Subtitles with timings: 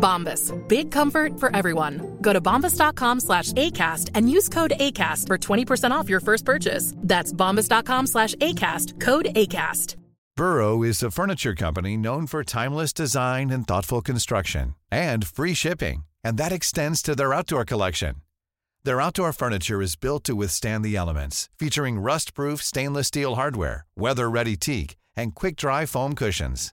[0.00, 0.52] Bombas.
[0.68, 2.18] Big comfort for everyone.
[2.20, 6.94] Go to bombas.com slash ACAST and use code ACAST for 20% off your first purchase.
[6.96, 8.98] That's bombas.com slash ACAST.
[9.00, 9.96] Code ACAST.
[10.36, 16.04] Burrow is a furniture company known for timeless design and thoughtful construction and free shipping.
[16.24, 18.14] And that extends to their outdoor collection.
[18.84, 24.56] Their outdoor furniture is built to withstand the elements, featuring rust-proof stainless steel hardware, weather-ready
[24.56, 26.72] teak, and quick-dry foam cushions.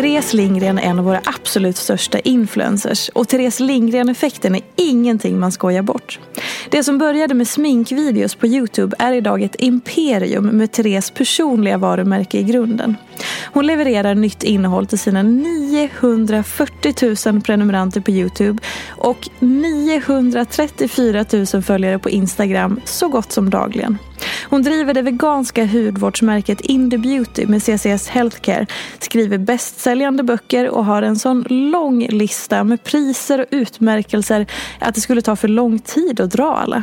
[0.00, 5.52] Therese Lindgren är en av våra absolut största influencers och Therese Lindgren-effekten är ingenting man
[5.52, 6.18] skojar bort.
[6.70, 12.38] Det som började med sminkvideos på Youtube är idag ett imperium med Theres personliga varumärke
[12.38, 12.96] i grunden.
[13.52, 21.98] Hon levererar nytt innehåll till sina 940 000 prenumeranter på Youtube och 934 000 följare
[21.98, 23.98] på Instagram så gott som dagligen.
[24.48, 28.66] Hon driver det veganska hudvårdsmärket Indie Beauty med CCS Healthcare,
[28.98, 34.46] skriver bästsäljande böcker och har en sån lång lista med priser och utmärkelser
[34.78, 36.82] att det skulle ta för lång tid att dra alla.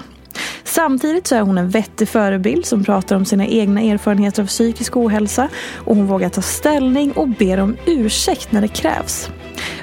[0.64, 4.98] Samtidigt så är hon en vettig förebild som pratar om sina egna erfarenheter av psykisk
[4.98, 9.30] ohälsa och hon vågar ta ställning och ber om ursäkt när det krävs.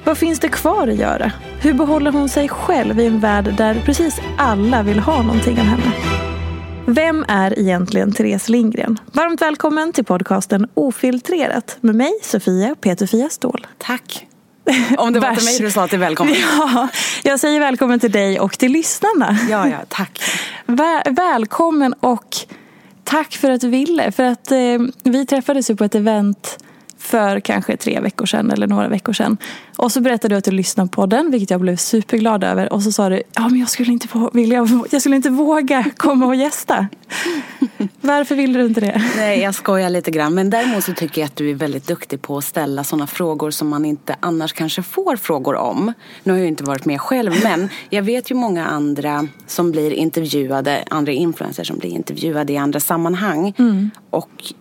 [0.04, 1.32] Vad finns det kvar att göra?
[1.60, 5.64] Hur behåller hon sig själv i en värld där precis alla vill ha någonting av
[5.64, 5.93] henne?
[6.87, 8.98] Vem är egentligen Therese Lindgren?
[9.12, 13.66] Varmt välkommen till podcasten Ofiltrerat med mig Sofia Peterfia Ståhl.
[13.78, 14.26] Tack.
[14.98, 16.34] Om det var till mig du sa till välkommen.
[16.58, 16.88] Ja,
[17.22, 19.38] jag säger välkommen till dig och till lyssnarna.
[19.50, 20.20] Ja, ja, tack.
[20.66, 22.36] Väl, välkommen och
[23.04, 24.12] tack för att du ville.
[24.12, 24.58] För att eh,
[25.02, 26.58] vi träffades ju på ett event
[27.04, 29.37] för kanske tre veckor sedan eller några veckor sedan.
[29.76, 32.72] Och så berättade du att du lyssnade på den, vilket jag blev superglad över.
[32.72, 36.26] Och så sa du, ja men jag skulle inte, vilja, jag skulle inte våga komma
[36.26, 36.88] och gästa.
[38.00, 39.03] Varför ville du inte det?
[39.16, 40.34] Nej, jag skojar lite grann.
[40.34, 43.50] Men däremot så tycker jag att du är väldigt duktig på att ställa sådana frågor
[43.50, 45.93] som man inte annars kanske får frågor om.
[46.22, 49.70] Nu har jag ju inte varit med själv, men jag vet ju många andra som
[49.70, 53.54] blir intervjuade, andra influencers som blir intervjuade i andra sammanhang.
[53.59, 53.91] Mm.
[54.10, 54.54] Och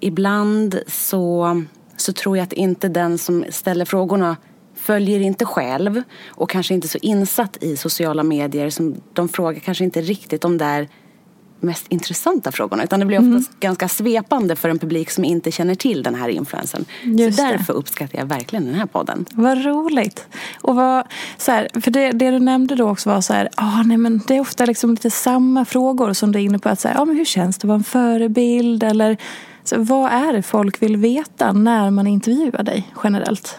[0.00, 1.62] ibland så,
[1.96, 4.36] så tror jag att inte den som ställer frågorna
[4.74, 8.70] följer inte själv och kanske inte så insatt i sociala medier.
[8.70, 10.88] Som de frågar kanske inte riktigt de där
[11.60, 12.84] mest intressanta frågorna.
[12.84, 13.44] Utan det blir ofta mm.
[13.60, 16.84] ganska svepande för en publik som inte känner till den här influensen.
[17.04, 17.78] Just så därför det.
[17.78, 19.26] uppskattar jag verkligen den här podden.
[19.30, 20.26] Vad roligt.
[20.60, 21.04] Och vad,
[21.38, 24.20] så här, för det, det, du nämnde då också var så här, ah, nej, men
[24.26, 26.68] det är ofta liksom lite samma frågor som du är inne på.
[26.68, 28.82] Att så här, ah, men hur känns det att vara en förebild?
[28.82, 29.16] Eller
[29.64, 33.58] så vad är det folk vill veta när man intervjuar dig generellt?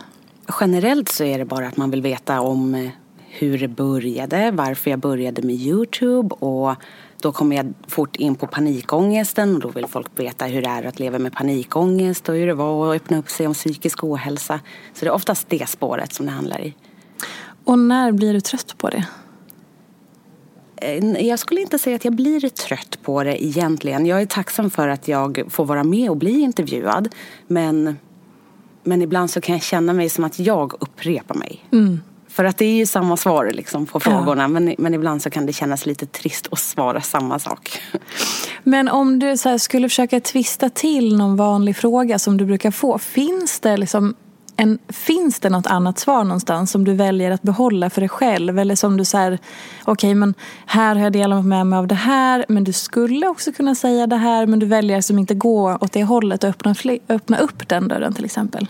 [0.59, 2.89] Generellt så är det bara att man vill veta om eh,
[3.29, 6.75] hur det började, varför jag började med Youtube och
[7.21, 10.83] då kommer jag fort in på panikångesten och då vill folk veta hur det är
[10.83, 14.59] att leva med panikångest och hur det var att öppna upp sig om psykisk ohälsa.
[14.93, 16.75] Så det är oftast det spåret som det handlar i.
[17.63, 19.05] Och när blir du trött på det?
[20.81, 24.05] Eh, jag skulle inte säga att jag blir trött på det egentligen.
[24.05, 27.09] Jag är tacksam för att jag får vara med och bli intervjuad.
[27.47, 27.97] Men,
[28.83, 31.65] men ibland så kan jag känna mig som att jag upprepar mig.
[31.71, 31.99] Mm.
[32.27, 34.41] För att det är ju samma svar liksom på frågorna.
[34.41, 34.47] Ja.
[34.47, 37.81] Men, men ibland så kan det kännas lite trist att svara samma sak.
[38.63, 42.97] Men om du så skulle försöka twista till någon vanlig fråga som du brukar få.
[42.97, 44.15] Finns det liksom
[44.61, 48.59] en, finns det något annat svar någonstans som du väljer att behålla för dig själv?
[48.59, 49.33] Eller som du säger,
[49.81, 50.33] okej okay, men
[50.65, 54.07] här har jag delat med mig av det här men du skulle också kunna säga
[54.07, 56.75] det här men du väljer som inte gå åt det hållet och öppna,
[57.09, 58.67] öppna upp den dörren till exempel?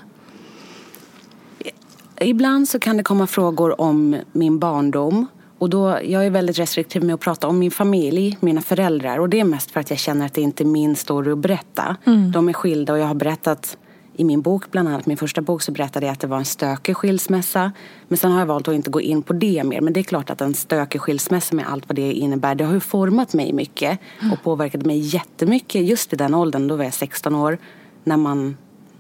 [2.20, 5.28] Ibland så kan det komma frågor om min barndom.
[5.58, 9.20] Och då, jag är väldigt restriktiv med att prata om min familj, mina föräldrar.
[9.20, 11.38] Och det är mest för att jag känner att det inte är min story att
[11.38, 11.96] berätta.
[12.06, 12.32] Mm.
[12.32, 13.78] De är skilda och jag har berättat
[14.16, 16.46] i min bok, bland annat min första bok, så berättade jag att det var en
[16.46, 17.72] stökig skilsmässa.
[18.08, 19.82] Men sen har jag valt att inte gå in på det mer.
[19.82, 22.74] Men det är klart att en stökig skilsmässa med allt vad det innebär, det har
[22.74, 24.00] ju format mig mycket.
[24.20, 24.34] Mm.
[24.34, 27.58] Och påverkat mig jättemycket just i den åldern, då var jag 16 år.
[28.04, 28.58] När man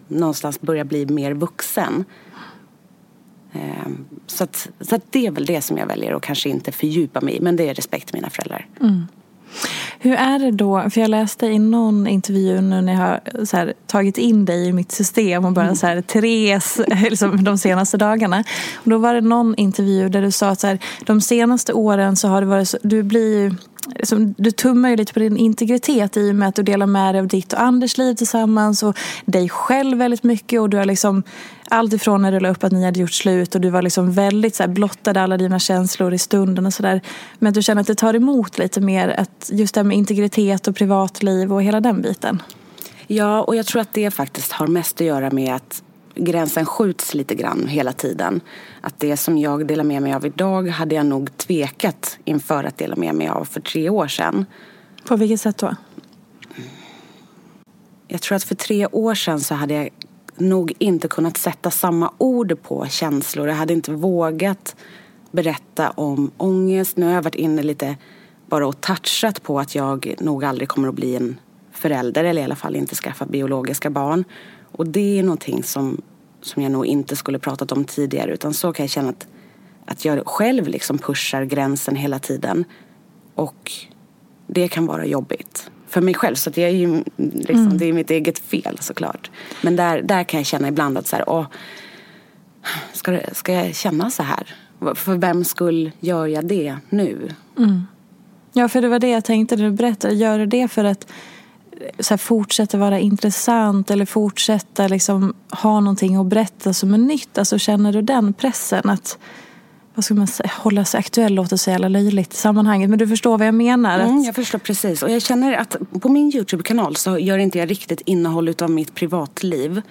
[0.07, 2.05] någonstans börjar bli mer vuxen.
[3.53, 6.71] Ehm, så, att, så att det är väl det som jag väljer och kanske inte
[6.71, 7.39] fördjupa mig i.
[7.41, 8.67] Men det är respekt till mina föräldrar.
[8.79, 9.07] Mm.
[9.99, 13.73] Hur är det då, för jag läste i någon intervju nu när jag har här,
[13.87, 15.75] tagit in dig i mitt system och bara mm.
[15.75, 18.43] så här, Therese liksom, de senaste dagarna.
[18.75, 22.15] Och då var det någon intervju där du sa att så här, de senaste åren
[22.15, 23.55] så har det varit så, du blir
[23.95, 27.15] liksom, du tummar ju lite på din integritet i och med att du delar med
[27.15, 30.85] dig av ditt och Anders liv tillsammans och dig själv väldigt mycket och du har
[30.85, 31.23] liksom
[31.71, 34.11] allt ifrån när du la upp att ni hade gjort slut och du var liksom
[34.11, 37.01] väldigt så här, blottade alla dina känslor i stunden och sådär.
[37.39, 39.97] Men att du känner att det tar emot lite mer att just det här med
[39.97, 42.41] integritet och privatliv och hela den biten.
[43.07, 45.83] Ja, och jag tror att det faktiskt har mest att göra med att
[46.15, 48.41] gränsen skjuts lite grann hela tiden.
[48.81, 52.77] Att det som jag delar med mig av idag hade jag nog tvekat inför att
[52.77, 54.45] dela med mig av för tre år sedan.
[55.07, 55.75] På vilket sätt då?
[58.07, 59.89] Jag tror att för tre år sedan så hade jag
[60.37, 63.47] nog inte kunnat sätta samma ord på känslor.
[63.47, 64.75] Jag hade inte vågat
[65.31, 66.97] berätta om ångest.
[66.97, 67.97] Nu har jag varit inne lite
[68.45, 71.39] bara och touchat på att jag nog aldrig kommer att bli en
[71.71, 74.23] förälder eller i alla fall inte skaffa biologiska barn.
[74.71, 76.01] Och det är någonting som,
[76.41, 79.27] som jag nog inte skulle pratat om tidigare utan så kan jag känna att,
[79.85, 82.65] att jag själv liksom pushar gränsen hela tiden.
[83.35, 83.71] Och
[84.47, 86.35] det kan vara jobbigt för mig själv.
[86.35, 87.77] Så det är ju liksom, mm.
[87.77, 89.31] det är mitt eget fel såklart.
[89.61, 91.45] Men där, där kan jag känna ibland att så här, åh,
[92.93, 94.55] ska, ska jag känna så här?
[94.95, 97.31] För vem skull gör jag det nu?
[97.57, 97.87] Mm.
[98.53, 100.13] Ja, för det var det jag tänkte när du berättade.
[100.13, 101.07] Gör du det för att
[101.99, 107.37] så här, fortsätta vara intressant eller fortsätta liksom, ha någonting att berätta som är nytt?
[107.37, 108.89] Alltså, känner du den pressen?
[108.89, 109.17] att
[110.01, 112.89] vad ska man säga, hålla sig aktuell låter så jävla löjligt i sammanhanget.
[112.89, 113.99] Men du förstår vad jag menar?
[113.99, 115.03] Mm, jag förstår precis.
[115.03, 118.95] Och jag känner att på min Youtube-kanal så gör inte jag riktigt innehåll av mitt
[118.95, 119.81] privatliv.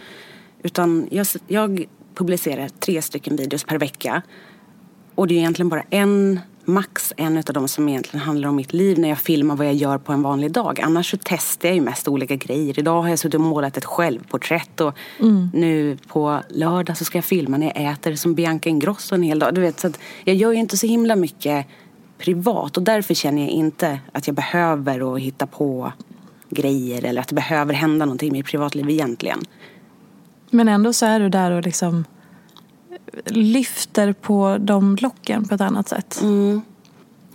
[0.63, 1.85] Utan jag, jag
[2.15, 4.23] publicerar tre stycken videos per vecka.
[5.15, 6.41] Och det är egentligen bara en
[6.73, 9.75] max en av dem som egentligen handlar om mitt liv när jag filmar vad jag
[9.75, 10.81] gör på en vanlig dag.
[10.81, 12.79] Annars så testar jag ju mest olika grejer.
[12.79, 15.51] Idag har jag suttit och målat ett självporträtt och mm.
[15.55, 19.39] nu på lördag så ska jag filma när jag äter som Bianca Ingrosso en hel
[19.39, 19.55] dag.
[19.55, 19.91] Du vet, så
[20.25, 21.67] jag gör ju inte så himla mycket
[22.19, 25.93] privat och därför känner jag inte att jag behöver att hitta på
[26.51, 29.41] grejer eller att det behöver hända någonting i mitt privatliv egentligen.
[30.51, 32.05] Men ändå så är du där och liksom
[33.25, 36.21] lyfter på de locken på ett annat sätt.
[36.23, 36.63] Mm.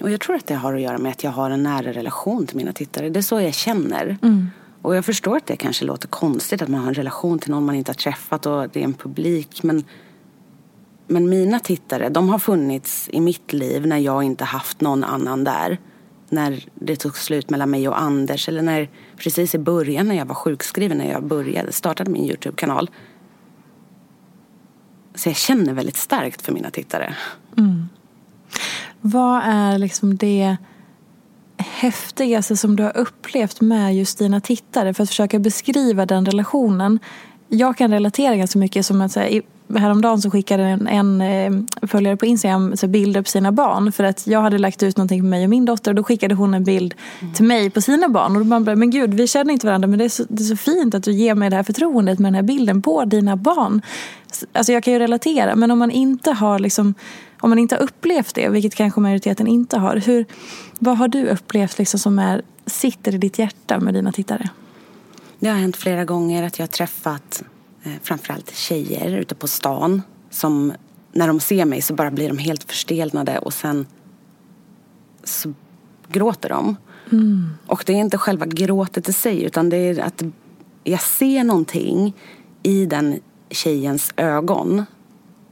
[0.01, 2.48] Och jag tror att det har att göra med att jag har en nära relation
[2.48, 3.10] till mina tittare.
[3.10, 4.18] Det är så jag känner.
[4.22, 4.50] Mm.
[4.81, 7.66] Och jag förstår att det kanske låter konstigt att man har en relation till någon
[7.66, 9.63] man inte har träffat och det är en publik.
[9.63, 9.83] Men,
[11.07, 15.44] men mina tittare, de har funnits i mitt liv när jag inte haft någon annan
[15.44, 15.77] där.
[16.30, 20.25] När det tog slut mellan mig och Anders eller när precis i början när jag
[20.25, 22.89] var sjukskriven när jag började, startade min Youtube-kanal
[25.15, 27.15] så jag känner väldigt starkt för mina tittare.
[27.57, 27.89] Mm.
[29.01, 30.57] Vad är liksom det
[31.57, 37.00] häftigaste som du har upplevt med just dina tittare för att försöka beskriva den relationen?
[37.48, 39.41] Jag kan relatera ganska mycket som att säga,
[39.74, 43.91] häromdagen så skickade en, en eh, följare på Instagram så bilder på sina barn.
[43.91, 46.36] För att jag hade lagt ut någonting på mig och min dotter och då skickade
[46.36, 47.34] hon en bild mm.
[47.34, 48.36] till mig på sina barn.
[48.36, 50.45] Och då bara, men gud vi känner inte varandra men det är, så, det är
[50.45, 53.36] så fint att du ger mig det här förtroendet med den här bilden på dina
[53.36, 53.81] barn.
[54.53, 56.93] Alltså jag kan ju relatera men om man inte har liksom
[57.39, 59.95] om man inte har upplevt det, vilket kanske majoriteten inte har.
[59.95, 60.25] Hur,
[60.79, 64.50] vad har du upplevt liksom som är, sitter i ditt hjärta med dina tittare?
[65.39, 67.43] Det har hänt flera gånger att jag har träffat
[68.04, 70.74] framförallt tjejer ute på stan som
[71.12, 73.88] när de ser mig så bara blir de helt förstelnade och sen
[75.24, 75.54] så
[76.08, 76.75] gråter de.
[77.12, 77.50] Mm.
[77.68, 80.24] Och det är inte själva gråtet i sig utan det är att
[80.84, 82.13] jag ser någonting
[82.63, 84.86] i den tjejens ögon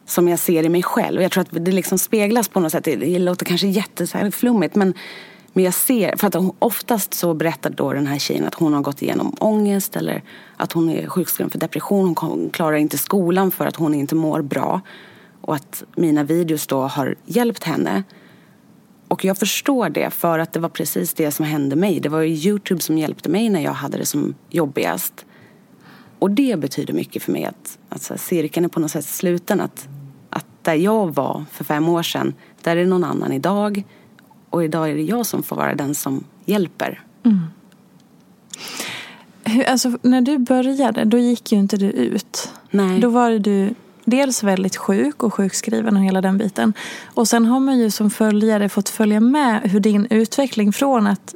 [0.05, 1.21] som jag ser i mig själv.
[1.21, 2.83] Jag tror att det liksom speglas på något sätt.
[2.83, 4.93] Det låter kanske jätteflummigt men,
[5.53, 8.73] men jag ser, för att hon, oftast så berättar då den här tjejen att hon
[8.73, 10.23] har gått igenom ångest eller
[10.57, 12.15] att hon är sjukskriven för depression.
[12.19, 14.81] Hon klarar inte skolan för att hon inte mår bra.
[15.41, 18.03] Och att mina videos då har hjälpt henne.
[19.07, 21.99] Och jag förstår det för att det var precis det som hände mig.
[21.99, 25.25] Det var ju Youtube som hjälpte mig när jag hade det som jobbigast.
[26.19, 29.61] Och det betyder mycket för mig att alltså, cirkeln är på något sätt sluten.
[29.61, 29.87] Att,
[30.29, 33.83] att där jag var för fem år sedan, där är någon annan idag.
[34.53, 37.01] Och idag är det jag som får vara den som hjälper.
[37.23, 37.39] Mm.
[39.67, 42.51] Alltså, när du började, då gick ju inte du ut.
[42.69, 42.99] Nej.
[42.99, 43.73] Då var du
[44.05, 46.73] dels väldigt sjuk och sjukskriven och hela den biten.
[47.05, 51.35] Och sen har man ju som följare fått följa med hur din utveckling från att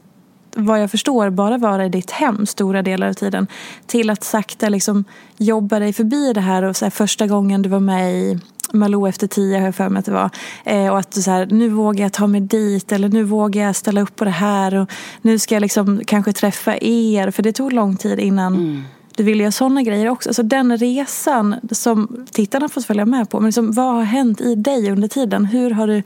[0.56, 3.48] vad jag förstår bara vara i ditt hem stora delar av tiden
[3.86, 5.04] till att sakta liksom
[5.38, 8.40] jobba dig förbi det här och så här, första gången du var med i
[8.74, 10.30] Malou efter tio har jag för mig att det var.
[10.66, 13.64] Eh, och att du så här, nu vågar jag ta mig dit eller nu vågar
[13.64, 17.32] jag ställa upp på det här och nu ska jag liksom kanske träffa er.
[17.32, 18.84] För det tog lång tid innan mm.
[19.16, 20.34] du ville göra sådana grejer också.
[20.34, 23.40] Så den resan som tittarna fått följa med på.
[23.40, 25.46] Men liksom, vad har hänt i dig under tiden?
[25.46, 26.04] Hur har du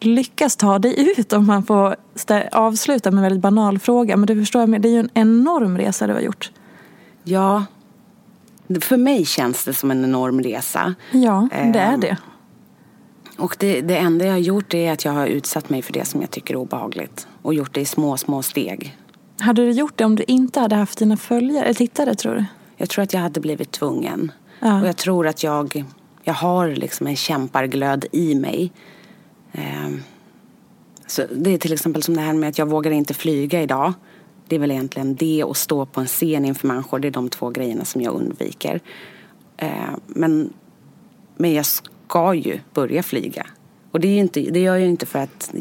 [0.00, 1.96] lyckats ta dig ut om man får
[2.52, 4.16] avsluta med en väldigt banal fråga.
[4.16, 6.50] Men du förstår, det är ju en enorm resa du har gjort.
[7.24, 7.64] Ja,
[8.80, 10.94] för mig känns det som en enorm resa.
[11.10, 12.16] Ja, det är det.
[13.38, 16.04] Och det, det enda jag har gjort är att jag har utsatt mig för det
[16.04, 17.26] som jag tycker är obehagligt.
[17.42, 18.96] Och gjort det i små, små steg.
[19.38, 22.44] Hade du gjort det om du inte hade haft dina följare, eller tittare tror du?
[22.76, 24.32] Jag tror att jag hade blivit tvungen.
[24.60, 24.80] Ja.
[24.80, 25.84] Och jag tror att jag,
[26.22, 28.72] jag har liksom en kämparglöd i mig.
[29.52, 30.02] Ehm,
[31.06, 33.92] så det är till exempel som det här med att jag vågar inte flyga idag.
[34.48, 36.98] Det är väl egentligen det och stå på en scen inför människor.
[36.98, 38.80] Det är de två grejerna som jag undviker.
[39.56, 39.68] Eh,
[40.06, 40.52] men,
[41.36, 43.46] men jag ska ju börja flyga.
[43.90, 45.54] Och det, är inte, det gör jag ju inte för att,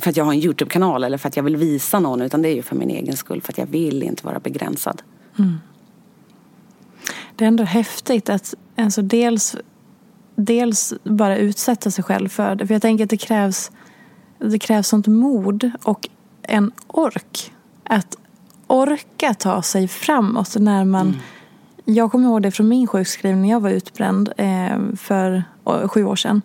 [0.00, 2.22] för att jag har en Youtube-kanal eller för att jag vill visa någon.
[2.22, 3.42] Utan det är ju för min egen skull.
[3.42, 5.02] För att jag vill inte vara begränsad.
[5.38, 5.54] Mm.
[7.36, 9.56] Det är ändå häftigt att alltså dels
[10.36, 12.66] dels bara utsätta sig själv för det.
[12.66, 13.70] För jag tänker att det krävs,
[14.38, 16.08] det krävs sånt mod och
[16.42, 17.53] en ork.
[17.84, 18.16] Att
[18.66, 21.20] orka ta sig framåt när man mm.
[21.84, 23.50] Jag kommer ihåg det från min sjukskrivning.
[23.50, 25.44] Jag var utbränd eh, för
[25.88, 26.42] sju år sedan.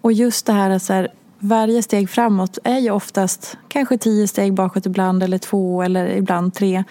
[0.00, 4.28] Och just det här att så här, varje steg framåt är ju oftast kanske tio
[4.28, 6.84] steg bakåt ibland eller två eller ibland tre.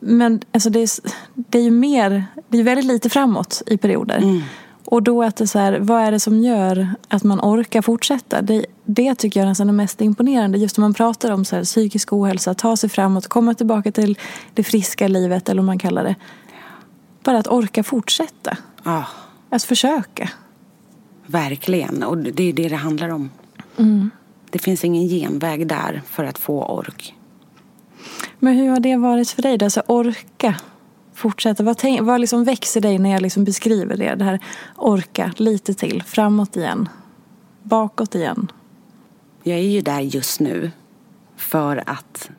[0.00, 0.88] Men alltså det, är,
[1.34, 4.18] det är ju mer, det är väldigt lite framåt i perioder.
[4.18, 4.40] Mm.
[4.84, 8.42] Och då att det så här, vad är det som gör att man orkar fortsätta?
[8.42, 10.58] Det, det tycker jag är nästan det mest imponerande.
[10.58, 14.18] Just när man pratar om så här, psykisk ohälsa, ta sig framåt, komma tillbaka till
[14.54, 16.14] det friska livet eller vad man kallar det.
[17.24, 18.56] Bara att orka fortsätta.
[18.82, 19.04] Ah.
[19.50, 20.30] Att försöka.
[21.26, 23.30] Verkligen, och det är det det handlar om.
[23.76, 24.10] Mm.
[24.50, 27.14] Det finns ingen genväg där för att få ork.
[28.38, 29.64] Men hur har det varit för dig?
[29.64, 30.54] Alltså orka
[31.20, 31.62] fortsätta?
[31.62, 34.14] Vad, tänk, vad liksom växer dig när jag liksom beskriver det?
[34.14, 34.38] Det här
[34.76, 36.88] orka lite till, framåt igen,
[37.62, 38.52] bakåt igen.
[39.42, 40.70] Jag är ju där just nu
[41.36, 42.30] för att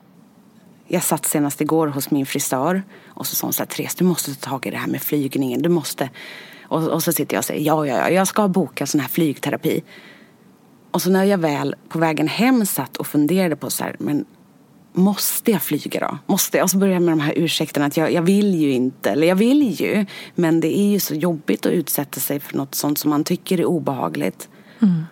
[0.87, 4.03] jag satt senast igår hos min frisör och så sa hon så här, Therese du
[4.03, 5.61] måste ta tag i det här med flygningen.
[5.61, 6.09] Du måste.
[6.63, 9.07] Och, och så sitter jag och säger ja, ja, ja, jag ska boka sån här
[9.07, 9.83] flygterapi.
[10.91, 14.25] Och så när jag väl på vägen hem satt och funderade på så här, men
[14.93, 16.17] måste jag flyga då?
[16.25, 16.63] Måste jag?
[16.63, 19.27] Och så börjar jag med de här ursäkterna att jag, jag vill ju inte, eller
[19.27, 20.05] jag vill ju.
[20.35, 23.59] Men det är ju så jobbigt att utsätta sig för något sånt som man tycker
[23.59, 24.49] är obehagligt.
[24.79, 25.03] Mm.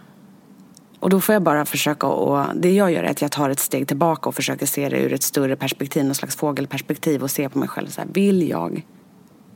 [1.00, 3.60] Och då får jag bara försöka och det jag gör är att jag tar ett
[3.60, 7.50] steg tillbaka och försöker se det ur ett större perspektiv, något slags fågelperspektiv och se
[7.50, 8.86] på mig själv så här, vill jag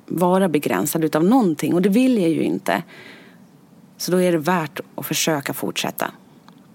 [0.05, 1.73] vara begränsad utav någonting?
[1.73, 2.83] Och det vill jag ju inte.
[3.97, 6.11] Så då är det värt att försöka fortsätta.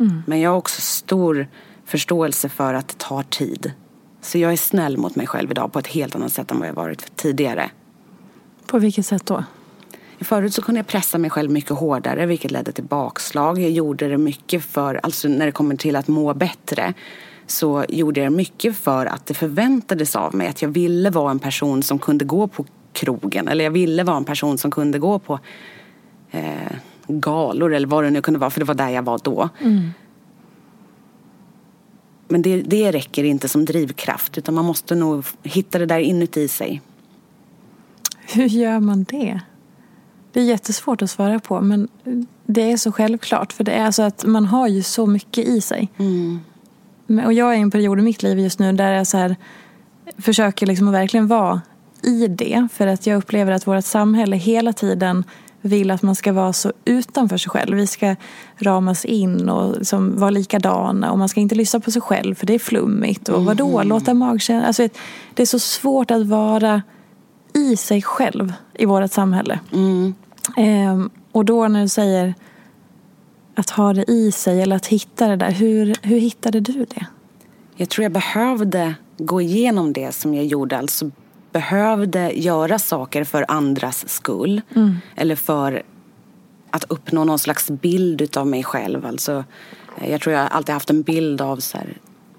[0.00, 0.23] Mm.
[0.26, 1.49] Men jag har också stor
[1.88, 3.73] förståelse för att det tar tid.
[4.21, 6.68] Så jag är snäll mot mig själv idag på ett helt annat sätt än vad
[6.68, 7.71] jag varit tidigare.
[8.66, 9.45] På vilket sätt då?
[10.21, 13.59] Förut så kunde jag pressa mig själv mycket hårdare vilket ledde till bakslag.
[13.59, 16.95] Jag gjorde det mycket för, alltså när det kommer till att må bättre
[17.47, 21.38] så gjorde jag mycket för att det förväntades av mig att jag ville vara en
[21.38, 25.18] person som kunde gå på krogen eller jag ville vara en person som kunde gå
[25.18, 25.38] på
[26.30, 26.73] eh,
[27.07, 29.49] galor eller vad det nu kunde vara för det var där jag var då.
[29.61, 29.90] Mm.
[32.28, 36.49] Men det, det räcker inte som drivkraft utan man måste nog hitta det där inuti
[36.49, 36.82] sig.
[38.32, 39.40] Hur gör man det?
[40.32, 41.88] Det är jättesvårt att svara på men
[42.47, 45.61] det är så självklart för det är så att man har ju så mycket i
[45.61, 45.88] sig.
[45.99, 46.40] Mm.
[47.25, 49.37] Och jag är i en period i mitt liv just nu där jag så här,
[50.18, 51.61] försöker liksom att verkligen vara
[52.02, 52.68] i det.
[52.73, 55.25] För att jag upplever att vårt samhälle hela tiden
[55.61, 57.77] vill att man ska vara så utanför sig själv.
[57.77, 58.17] Vi ska
[58.57, 62.47] ramas in och liksom vara likadana och man ska inte lyssna på sig själv för
[62.47, 63.29] det är flummigt.
[63.29, 63.47] Och mm.
[63.47, 64.65] vadå, låta magkänslan...
[64.65, 64.88] Alltså,
[65.35, 66.83] det är så svårt att vara
[67.55, 69.61] i sig själv i vårt samhälle.
[69.73, 70.15] Mm.
[70.57, 72.35] Ehm, och då när du säger
[73.55, 77.07] att ha det i sig eller att hitta det där, hur, hur hittade du det?
[77.77, 80.79] Jag tror jag behövde gå igenom det som jag gjorde.
[80.79, 81.11] Alltså
[81.52, 84.62] behövde göra saker för andras skull.
[84.76, 84.97] Mm.
[85.17, 85.83] Eller för
[86.71, 89.07] att uppnå någon slags bild av mig själv.
[89.07, 89.45] Alltså,
[90.09, 91.99] jag tror jag alltid haft en bild av så här,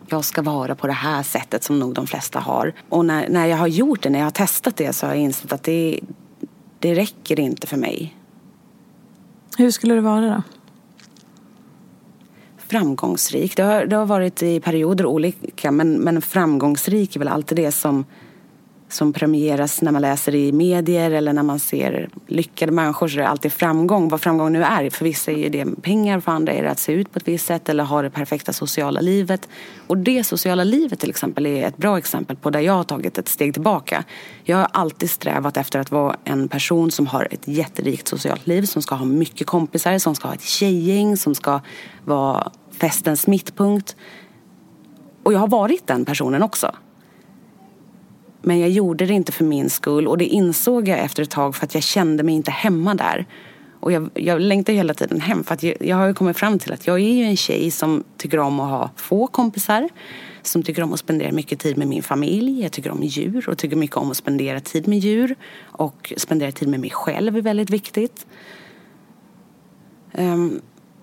[0.10, 2.74] jag ska vara på det här sättet som nog de flesta har.
[2.90, 5.24] Och när, när jag har gjort det, när jag har testat det så har jag
[5.24, 6.00] insett att det,
[6.80, 8.16] det räcker inte för mig.
[9.58, 10.44] Hur skulle det vara då?
[12.58, 13.58] Framgångsrik.
[13.58, 17.72] Det har, det har varit i perioder olika men, men framgångsrik är väl alltid det
[17.72, 18.06] som
[18.90, 23.22] som premieras när man läser i medier eller när man ser lyckade människor så är
[23.22, 24.10] det alltid framgång.
[24.10, 24.90] Vad framgång nu är.
[24.90, 27.46] För vissa är det pengar, för andra är det att se ut på ett visst
[27.46, 29.50] sätt eller ha det perfekta sociala livet.
[29.88, 33.18] Och det sociala livet till exempel är ett bra exempel på där jag har tagit
[33.18, 34.04] ett steg tillbaka.
[34.44, 38.64] Jag har alltid strävat efter att vara en person som har ett jätterikt socialt liv,
[38.64, 41.62] som ska ha mycket kompisar, som ska ha ett tjejgäng, som ska
[42.06, 43.96] vara festens mittpunkt.
[45.24, 46.76] Och jag har varit den personen också.
[48.42, 51.56] Men jag gjorde det inte för min skull och det insåg jag efter ett tag
[51.56, 53.26] för att jag kände mig inte hemma där.
[53.80, 56.60] Och jag, jag längtar hela tiden hem för att jag, jag har ju kommit fram
[56.60, 59.90] till att jag är ju en tjej som tycker om att ha få kompisar.
[60.42, 62.62] Som tycker om att spendera mycket tid med min familj.
[62.62, 65.36] Jag tycker om djur och tycker mycket om att spendera tid med djur.
[65.62, 68.26] Och spendera tid med mig själv är väldigt viktigt.
[70.14, 70.62] Um,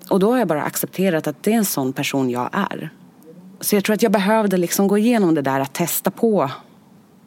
[0.09, 2.89] och då har jag bara accepterat att det är en sån person jag är.
[3.59, 6.51] Så jag tror att jag behövde liksom gå igenom det där att testa på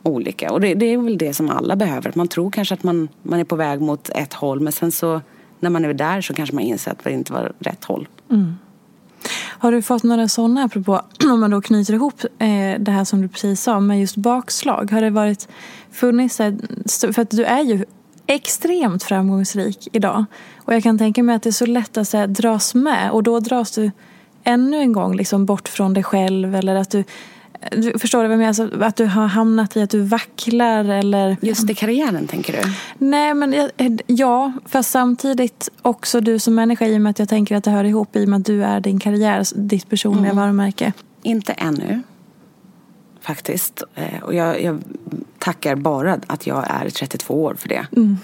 [0.03, 0.53] olika.
[0.53, 2.13] Och det, det, är väl det som alla behöver.
[2.15, 5.21] Man tror kanske att man, man är på väg mot ett håll men sen så
[5.61, 8.09] när man är där så kanske man inser att det inte var rätt håll.
[8.31, 8.55] Mm.
[9.59, 11.01] Har du fått några sådana, apropå
[11.33, 14.91] om man då knyter ihop eh, det här som du precis sa med just bakslag.
[14.91, 15.49] Har det varit
[15.91, 16.37] funnits,
[17.13, 17.85] för att du är ju
[18.27, 20.25] extremt framgångsrik idag.
[20.57, 23.23] Och jag kan tänka mig att det är så lätt att här, dras med och
[23.23, 23.91] då dras du
[24.45, 27.05] ännu en gång liksom bort från dig själv eller att du
[27.71, 28.49] du, förstår du vad jag menar?
[28.49, 31.37] Alltså, att du har hamnat i att du vacklar eller...
[31.41, 32.75] Just i karriären tänker du?
[32.99, 33.71] Nej men
[34.07, 37.71] ja, fast samtidigt också du som människa i och med att jag tänker att det
[37.71, 40.37] hör ihop i och med att du är din karriär, ditt personliga mm.
[40.37, 40.93] varumärke.
[41.23, 42.03] Inte ännu.
[43.21, 43.83] Faktiskt.
[43.95, 44.83] Eh, och jag, jag,
[45.39, 47.87] tackar bara att jag är 32 år för det.
[47.97, 48.19] Mm.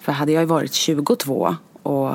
[0.00, 2.10] För hade jag varit 22 och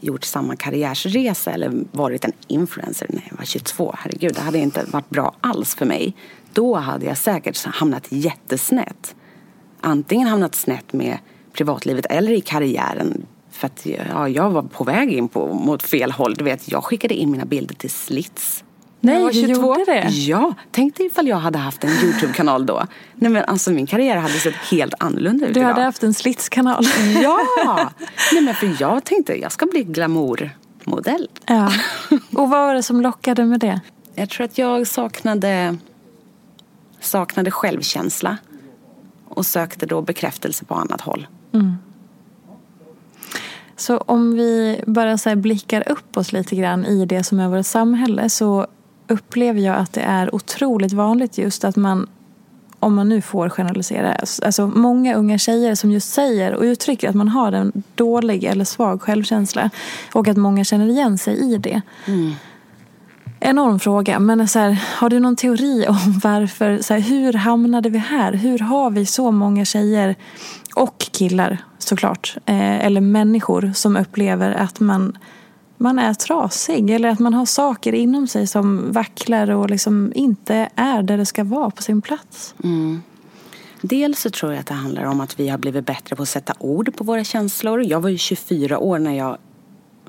[0.00, 3.94] gjort samma karriärsresa eller varit en influencer när jag var 22.
[3.98, 6.16] Herregud, det hade inte varit bra alls för mig.
[6.52, 9.14] Då hade jag säkert hamnat jättesnett.
[9.80, 11.18] Antingen hamnat snett med
[11.52, 13.26] privatlivet eller i karriären.
[13.50, 16.34] För att ja, jag var på väg in på, mot fel håll.
[16.34, 18.64] Du vet, jag skickade in mina bilder till Slits
[19.00, 20.08] Nej, du gjorde det?
[20.08, 22.86] Ja, tänk dig ifall jag hade haft en YouTube-kanal då.
[23.14, 25.70] Nej men alltså min karriär hade sett helt annorlunda ut Du idag.
[25.70, 26.84] hade haft en slitskanal.
[27.22, 27.38] Ja!
[28.32, 31.28] Nej men för jag tänkte jag ska bli glamourmodell.
[31.46, 31.72] Ja.
[32.10, 33.80] Och vad var det som lockade med det?
[34.14, 35.76] Jag tror att jag saknade,
[37.00, 38.36] saknade självkänsla.
[39.28, 41.26] Och sökte då bekräftelse på annat håll.
[41.52, 41.76] Mm.
[43.76, 47.66] Så om vi bara så blickar upp oss lite grann i det som är vårt
[47.66, 48.66] samhälle så
[49.10, 52.06] upplever jag att det är otroligt vanligt just att man
[52.80, 57.14] om man nu får generalisera, alltså många unga tjejer som just säger och uttrycker att
[57.14, 59.70] man har en dålig eller svag självkänsla
[60.12, 61.80] och att många känner igen sig i det.
[62.06, 62.32] Mm.
[63.40, 67.88] Enorm fråga, men så här, har du någon teori om varför, så här, hur hamnade
[67.88, 68.32] vi här?
[68.32, 70.14] Hur har vi så många tjejer
[70.74, 75.18] och killar såklart, eh, eller människor som upplever att man
[75.80, 80.68] man är trasig eller att man har saker inom sig som vacklar och liksom inte
[80.74, 82.54] är där det ska vara på sin plats.
[82.64, 83.02] Mm.
[83.82, 86.28] Dels så tror jag att det handlar om att vi har blivit bättre på att
[86.28, 87.82] sätta ord på våra känslor.
[87.82, 89.38] Jag var ju 24 år när jag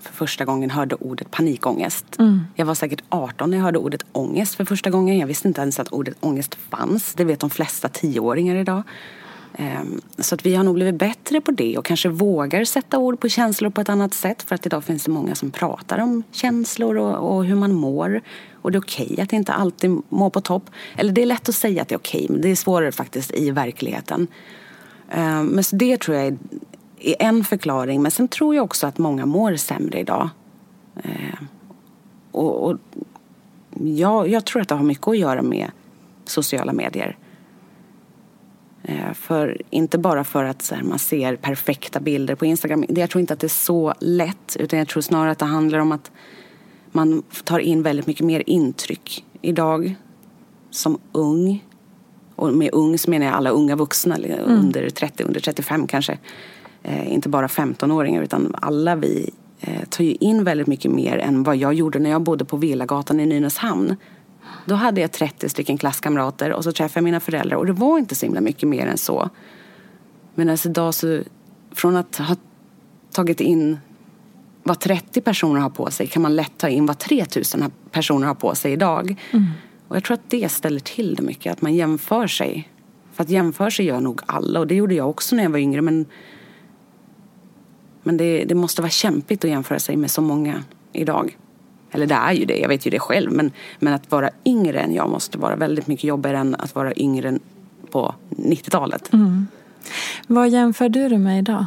[0.02, 2.06] för första gången hörde ordet panikångest.
[2.20, 2.42] Mm.
[2.56, 5.18] Jag var säkert 18 när jag hörde ordet ångest för första gången.
[5.18, 7.14] Jag visste inte ens att ordet ångest fanns.
[7.14, 8.84] Det vet de flesta tioåringar idag.
[9.62, 13.20] Ehm, så att vi har nog blivit bättre på det och kanske vågar sätta ord
[13.20, 14.44] på känslor på ett annat sätt.
[14.44, 18.22] För att idag finns det många som pratar om känslor och, och hur man mår.
[18.54, 20.70] Och det är okej okay att inte alltid må på topp.
[20.96, 22.92] Eller det är lätt att säga att det är okej, okay, men det är svårare
[22.92, 24.28] faktiskt i verkligheten.
[25.10, 26.38] Ehm, men så det tror jag är,
[27.00, 28.02] är en förklaring.
[28.02, 30.30] Men sen tror jag också att många mår sämre idag.
[31.04, 31.48] Ehm,
[32.32, 32.78] och, och
[33.80, 35.72] jag, jag tror att det har mycket att göra med
[36.26, 37.18] sociala medier.
[38.84, 42.86] Eh, för, inte bara för att här, man ser perfekta bilder på Instagram.
[42.90, 44.56] Jag tror inte att det är så lätt.
[44.60, 46.12] Utan jag tror snarare att det handlar om att
[46.92, 49.96] man tar in väldigt mycket mer intryck idag.
[50.70, 51.66] Som ung.
[52.36, 54.16] Och med ung så menar jag alla unga vuxna.
[54.16, 54.40] Mm.
[54.40, 56.18] Under 30, under 35 kanske.
[56.84, 61.44] Eh, inte bara 15-åringar utan alla vi eh, tar ju in väldigt mycket mer än
[61.44, 63.96] vad jag gjorde när jag bodde på Villagatan i Nynäshamn.
[64.66, 67.98] Då hade jag 30 stycken klasskamrater och så träffade jag mina föräldrar och det var
[67.98, 69.30] inte så himla mycket mer än så.
[70.36, 71.22] Men alltså idag så,
[71.72, 72.36] från att ha
[73.12, 73.80] tagit in
[74.64, 78.36] vad 30 personer har på sig kan man lätt ta in vad 3000 personer har
[78.36, 79.16] på sig idag.
[79.32, 79.46] Mm.
[79.88, 82.70] Och jag tror att det ställer till det mycket, att man jämför sig.
[83.14, 85.60] För att jämföra sig gör nog alla och det gjorde jag också när jag var
[85.60, 86.06] yngre men
[88.04, 91.38] men det, det måste vara kämpigt att jämföra sig med så många idag.
[91.92, 93.32] Eller det är ju det, jag vet ju det själv.
[93.32, 96.94] Men, men att vara yngre än jag måste vara väldigt mycket jobbigare än att vara
[96.96, 97.40] yngre
[97.92, 99.14] på 90-talet.
[99.14, 99.48] Mm.
[100.28, 101.66] Vad jämför du dig med idag?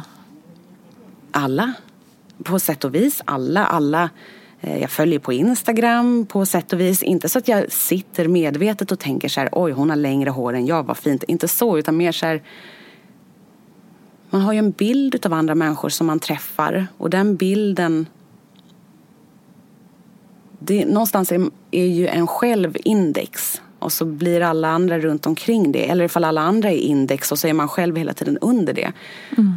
[1.31, 1.73] Alla.
[2.43, 3.21] På sätt och vis.
[3.25, 3.65] Alla.
[3.65, 4.09] alla.
[4.61, 7.03] Eh, jag följer på Instagram på sätt och vis.
[7.03, 10.53] Inte så att jag sitter medvetet och tänker så här, oj hon har längre hår
[10.53, 11.23] än jag, vad fint.
[11.23, 12.43] Inte så, utan mer så här,
[14.29, 18.05] man har ju en bild av andra människor som man träffar och den bilden
[20.65, 25.71] det, någonstans är, är ju en själv index och så blir alla andra runt omkring
[25.71, 25.89] det.
[25.89, 28.91] Eller ifall alla andra är index och så är man själv hela tiden under det.
[29.37, 29.53] Mm.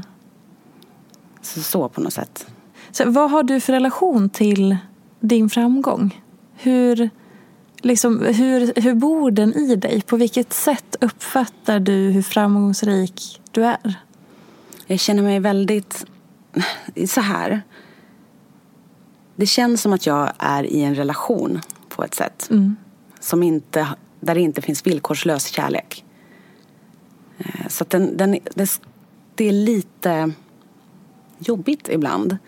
[1.42, 2.46] Så, så på något sätt.
[2.90, 4.76] Så vad har du för relation till
[5.20, 6.22] din framgång?
[6.56, 7.10] Hur,
[7.80, 10.02] liksom, hur, hur bor den i dig?
[10.02, 13.94] På vilket sätt uppfattar du hur framgångsrik du är?
[14.86, 16.06] Jag känner mig väldigt
[17.06, 17.62] så här.
[19.38, 22.48] Det känns som att jag är i en relation på ett sätt.
[22.50, 22.76] Mm.
[23.20, 23.88] Som inte,
[24.20, 26.04] där det inte finns villkorslös kärlek.
[27.38, 28.80] Eh, så att den, den, det,
[29.34, 30.32] det är lite
[31.38, 32.38] jobbigt ibland.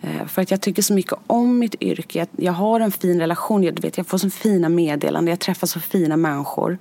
[0.00, 2.26] Eh, för att jag tycker så mycket om mitt yrke.
[2.36, 3.62] Jag har en fin relation.
[3.62, 5.30] Jag, vet, jag får så fina meddelanden.
[5.30, 6.78] Jag träffar så fina människor.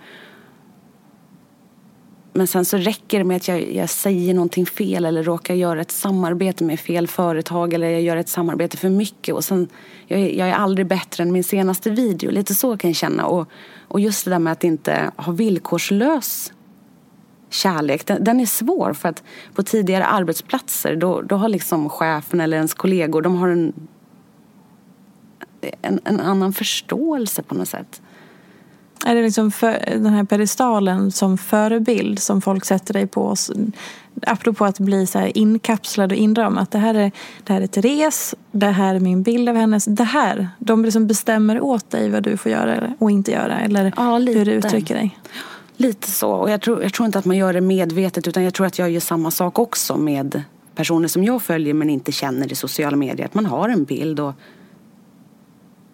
[2.39, 5.82] Men sen så räcker det med att jag, jag, säger någonting fel eller råkar göra
[5.82, 9.67] ett samarbete med fel företag eller jag gör ett samarbete för mycket och sen,
[10.08, 12.32] jag, jag är aldrig bättre än min senaste video.
[12.32, 13.25] Lite så kan jag känna.
[13.25, 13.47] Och,
[13.88, 16.54] och just det där med att inte ha villkorslös
[17.49, 19.23] kärlek, den, den, är svår för att
[19.56, 23.73] på tidigare arbetsplatser då, då har liksom chefen eller ens kollegor, de har en,
[25.82, 28.02] en, en annan förståelse på något sätt.
[29.05, 33.35] Är det liksom för, den här pedestalen som förebild som folk sätter dig på?
[34.27, 36.67] Apropå att bli så här inkapslad och inramad.
[36.71, 37.12] Det här är,
[37.43, 39.85] det här är Therese, det här är min bild av hennes.
[39.85, 43.59] Det här, de liksom bestämmer åt dig vad du får göra och inte göra.
[43.59, 45.19] Eller ja, hur du uttrycker dig.
[45.77, 46.31] Lite så.
[46.31, 48.79] Och jag tror, jag tror inte att man gör det medvetet utan jag tror att
[48.79, 50.43] jag gör samma sak också med
[50.75, 53.25] personer som jag följer men inte känner i sociala medier.
[53.25, 54.33] Att man har en bild och,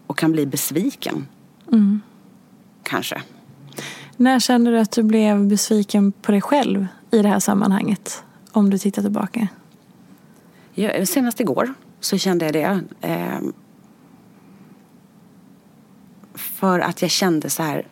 [0.07, 1.27] och kan bli besviken.
[1.71, 2.01] Mm
[2.85, 3.21] kanske.
[4.17, 8.23] När kände du att du blev besviken på dig själv i det här sammanhanget?
[8.51, 9.47] Om du tittar tillbaka.
[10.73, 12.81] Ja, senast igår så kände jag det.
[13.01, 13.39] Eh,
[16.33, 17.87] för att jag kände så här.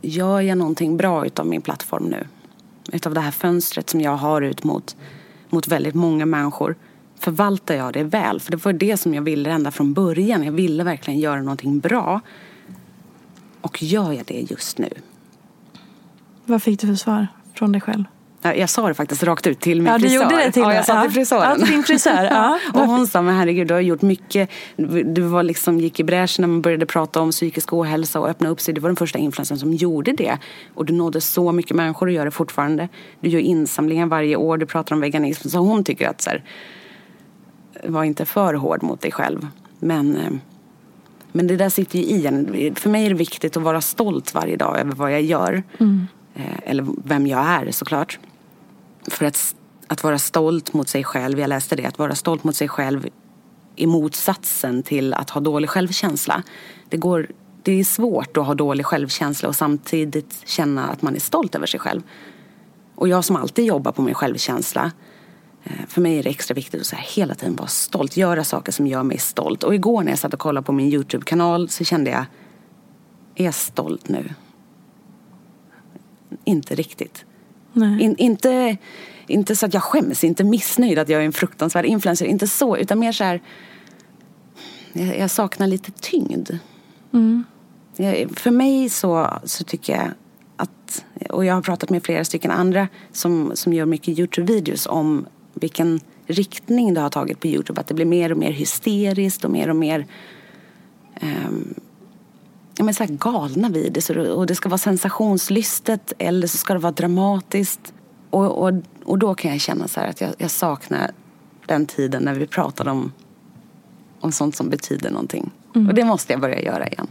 [0.00, 2.26] Gör jag någonting bra utav min plattform nu?
[2.92, 4.96] Utav det här fönstret som jag har ut mot,
[5.50, 6.76] mot väldigt många människor.
[7.18, 8.40] Förvaltar jag det väl?
[8.40, 10.44] För det var det som jag ville ända från början.
[10.44, 12.20] Jag ville verkligen göra någonting bra.
[13.64, 14.88] Och gör jag det just nu?
[16.44, 18.04] Vad fick du för svar från dig själv?
[18.42, 20.22] Jag sa det faktiskt rakt ut till min ja, du frisör.
[20.22, 21.56] Gjorde det till ja, jag sa till frisören.
[21.60, 22.24] Ja, till frisör.
[22.24, 22.58] Ja.
[22.74, 24.50] och hon sa, men herregud du har gjort mycket.
[25.04, 28.48] Du var liksom, gick i bräschen när man började prata om psykisk ohälsa och öppna
[28.48, 28.74] upp sig.
[28.74, 30.38] Du var den första influensen som gjorde det.
[30.74, 32.88] Och du nådde så mycket människor och gör det fortfarande.
[33.20, 35.48] Du gör insamlingar varje år, du pratar om veganism.
[35.48, 36.44] Så hon tycker att så här,
[37.84, 39.46] var inte för hård mot dig själv.
[39.78, 40.30] Men eh,
[41.36, 42.74] men det där sitter ju i en.
[42.74, 45.62] För mig är det viktigt att vara stolt varje dag över vad jag gör.
[45.78, 46.06] Mm.
[46.34, 48.18] Eh, eller vem jag är såklart.
[49.08, 49.54] För att,
[49.86, 53.08] att vara stolt mot sig själv, jag läste det, att vara stolt mot sig själv
[53.76, 56.42] är motsatsen till att ha dålig självkänsla.
[56.88, 57.26] Det, går,
[57.62, 61.66] det är svårt att ha dålig självkänsla och samtidigt känna att man är stolt över
[61.66, 62.02] sig själv.
[62.94, 64.92] Och jag som alltid jobbar på min självkänsla
[65.88, 68.72] för mig är det extra viktigt att så här, hela tiden vara stolt, göra saker
[68.72, 69.62] som gör mig stolt.
[69.62, 72.24] Och igår när jag satt och kollade på min Youtube-kanal så kände jag,
[73.34, 74.34] är jag stolt nu?
[76.44, 77.24] Inte riktigt.
[78.00, 78.76] In, inte,
[79.26, 82.76] inte så att jag skäms, inte missnöjd att jag är en fruktansvärd influencer, inte så,
[82.76, 83.42] utan mer så här,
[84.92, 86.50] jag, jag saknar lite tyngd.
[87.12, 87.44] Mm.
[87.96, 90.10] Jag, för mig så, så tycker jag
[90.56, 95.26] att och jag har pratat med flera stycken andra som, som gör mycket Youtube-videos om
[95.54, 97.80] vilken riktning det har tagit på Youtube.
[97.80, 100.06] Att det blir mer och mer hysteriskt och mer och mer
[101.22, 101.74] um,
[102.76, 104.10] ja, men så galna videos.
[104.10, 107.94] Och det ska vara sensationslystet eller så ska det vara dramatiskt.
[108.30, 108.72] Och, och,
[109.04, 111.10] och då kan jag känna så att jag, jag saknar
[111.66, 113.12] den tiden när vi pratade om,
[114.20, 115.50] om sånt som betyder någonting.
[115.74, 115.88] Mm.
[115.88, 117.06] Och det måste jag börja göra igen.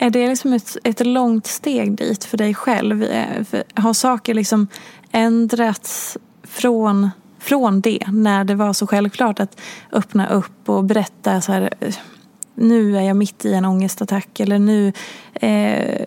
[0.00, 3.02] Är det liksom ett, ett långt steg dit för dig själv?
[3.02, 4.66] Eh, har saker liksom
[5.12, 9.60] ändrats från, från det när det var så självklart att
[9.92, 11.70] öppna upp och berätta så här
[12.58, 14.92] nu är jag mitt i en ångestattack eller nu,
[15.34, 16.06] eh,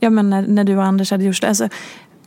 [0.00, 1.48] ja men när, när du och Anders hade gjort det.
[1.48, 1.68] Alltså,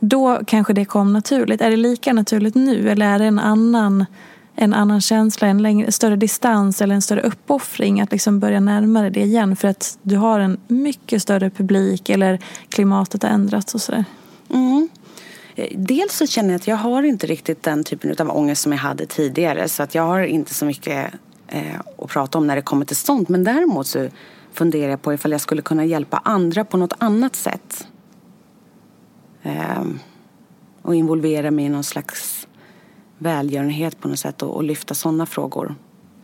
[0.00, 1.60] då kanske det kom naturligt.
[1.60, 4.06] Är det lika naturligt nu eller är det en annan,
[4.54, 9.02] en annan känsla, en längre, större distans eller en större uppoffring att liksom börja närma
[9.02, 13.74] dig det igen för att du har en mycket större publik eller klimatet har ändrats
[13.74, 14.04] och sådär?
[14.50, 14.88] Mm.
[15.54, 18.72] Eh, dels så känner jag att jag har inte riktigt den typen av ångest som
[18.72, 21.14] jag hade tidigare så att jag har inte så mycket
[21.48, 23.28] eh, att prata om när det kommer till sånt.
[23.28, 24.08] Men däremot så
[24.52, 27.86] funderar jag på ifall jag skulle kunna hjälpa andra på något annat sätt.
[29.42, 29.84] Eh,
[30.82, 32.48] och involvera mig i någon slags
[33.18, 35.74] välgörenhet på något sätt och, och lyfta sådana frågor.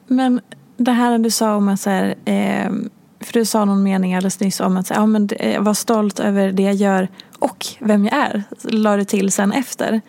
[0.07, 0.41] Men
[0.77, 2.71] det här du sa om att så här, eh,
[3.21, 6.53] för du sa någon mening alldeles nyss om att ja, men eh, var stolt över
[6.53, 7.09] det jag gör
[7.39, 8.45] och vem jag är.
[8.63, 10.01] La du till sen efter.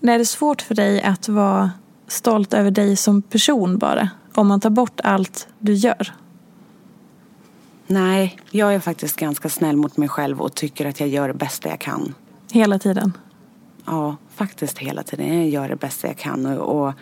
[0.00, 1.70] är det svårt för dig att vara
[2.06, 4.10] stolt över dig som person bara?
[4.34, 6.12] Om man tar bort allt du gör?
[7.86, 11.34] Nej, jag är faktiskt ganska snäll mot mig själv och tycker att jag gör det
[11.34, 12.14] bästa jag kan.
[12.52, 13.12] Hela tiden?
[13.84, 15.36] Ja, faktiskt hela tiden.
[15.36, 16.92] Jag gör det bästa jag kan och, och,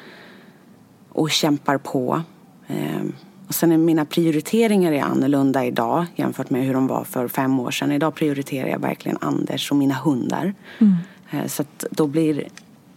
[1.08, 2.22] och kämpar på.
[2.66, 3.12] Ehm,
[3.48, 7.60] och sen är mina prioriteringar är annorlunda idag jämfört med hur de var för fem
[7.60, 7.92] år sedan.
[7.92, 10.54] Idag prioriterar jag verkligen Anders och mina hundar.
[10.78, 10.94] Mm.
[11.30, 12.48] Ehm, så att då blir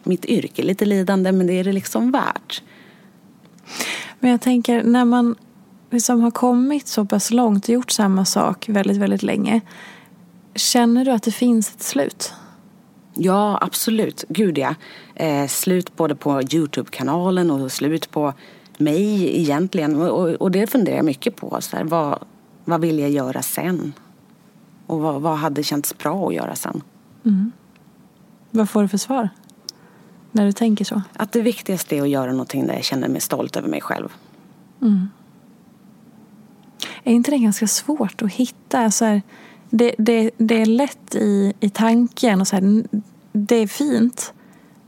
[0.03, 2.63] mitt yrke lite lidande men det är det liksom värt.
[4.19, 5.35] Men jag tänker när man
[5.91, 9.62] liksom har kommit så pass långt och gjort samma sak väldigt, väldigt länge.
[10.55, 12.33] Känner du att det finns ett slut?
[13.13, 14.23] Ja, absolut.
[14.29, 14.75] Gud ja.
[15.15, 18.33] Eh, slut både på Youtube-kanalen och slut på
[18.79, 19.95] mig egentligen.
[19.95, 21.57] Och, och det funderar jag mycket på.
[21.61, 22.19] Så här, vad,
[22.65, 23.93] vad vill jag göra sen?
[24.85, 26.81] Och vad, vad hade känts bra att göra sen?
[27.25, 27.51] Mm.
[28.51, 29.29] Vad får du för svar?
[30.31, 31.01] När du tänker så?
[31.13, 34.09] Att det viktigaste är att göra någonting där jag känner mig stolt över mig själv.
[34.81, 35.09] Mm.
[37.03, 38.91] Är inte det ganska svårt att hitta?
[38.91, 39.21] Så här,
[39.69, 42.83] det, det, det är lätt i, i tanken och så här,
[43.31, 44.33] det är fint.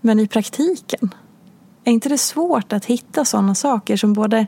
[0.01, 1.13] Men i praktiken?
[1.83, 4.47] Är inte det svårt att hitta sådana saker som både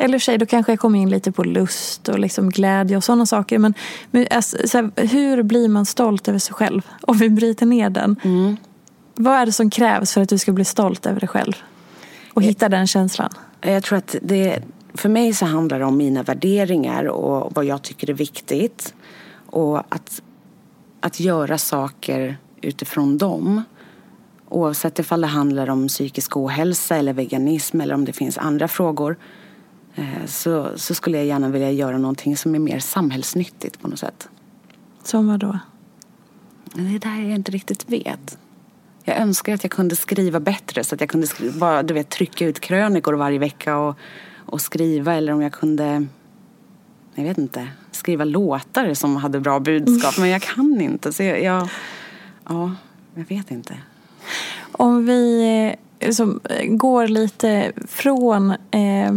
[0.00, 3.04] eller för sig, då kanske jag kommer in lite på lust och liksom glädje och
[3.04, 3.58] sådana saker.
[3.58, 3.74] Men,
[4.10, 6.82] men alltså, här, hur blir man stolt över sig själv?
[7.00, 8.16] Om vi bryter ner den.
[8.24, 8.56] Mm.
[9.14, 11.52] Vad är det som krävs för att du ska bli stolt över dig själv?
[12.34, 13.30] Och hitta den känslan?
[13.60, 14.62] Jag tror att det,
[14.94, 18.94] för mig så handlar det om mina värderingar och vad jag tycker är viktigt.
[19.46, 20.22] Och att,
[21.00, 23.62] att göra saker utifrån dem.
[24.50, 29.16] Oavsett ifall det handlar om psykisk ohälsa eller veganism eller om det finns andra frågor.
[29.94, 33.98] Eh, så, så skulle jag gärna vilja göra någonting som är mer samhällsnyttigt på något
[33.98, 34.28] sätt.
[35.02, 35.58] Som vad då?
[36.74, 38.38] Det är där jag inte riktigt vet.
[39.04, 42.08] Jag önskar att jag kunde skriva bättre så att jag kunde skriva, bara, du vet,
[42.08, 43.96] trycka ut krönikor varje vecka och,
[44.46, 46.06] och skriva eller om jag kunde
[47.14, 50.18] jag vet inte, skriva låtar som hade bra budskap.
[50.18, 51.12] Men jag kan inte.
[51.12, 51.68] Så jag, jag
[52.48, 52.74] ja,
[53.14, 53.74] jag vet inte.
[54.72, 59.12] Om vi liksom, går lite från eh,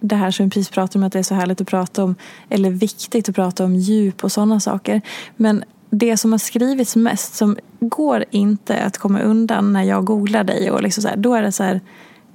[0.00, 2.14] det här som vi precis pratade om att det är så härligt att prata om,
[2.48, 5.00] eller viktigt att prata om djup och sådana saker.
[5.36, 10.44] Men det som har skrivits mest som går inte att komma undan när jag googlar
[10.44, 11.80] dig och liksom så här, då är det så här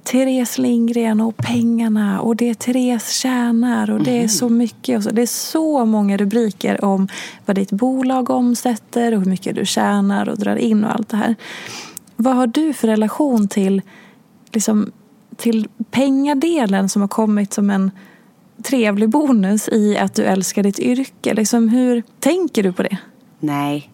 [0.02, 4.28] Therese Lindgren och pengarna och det är Therese tjänar och det är mm.
[4.28, 4.96] så mycket.
[4.96, 5.10] Och så.
[5.10, 7.08] Det är så många rubriker om
[7.46, 11.16] vad ditt bolag omsätter och hur mycket du tjänar och drar in och allt det
[11.16, 11.34] här.
[12.16, 13.82] Vad har du för relation till,
[14.52, 14.92] liksom,
[15.36, 17.90] till pengadelen som har kommit som en
[18.62, 21.34] trevlig bonus i att du älskar ditt yrke?
[21.34, 22.96] Liksom, hur tänker du på det?
[23.40, 23.90] Nej,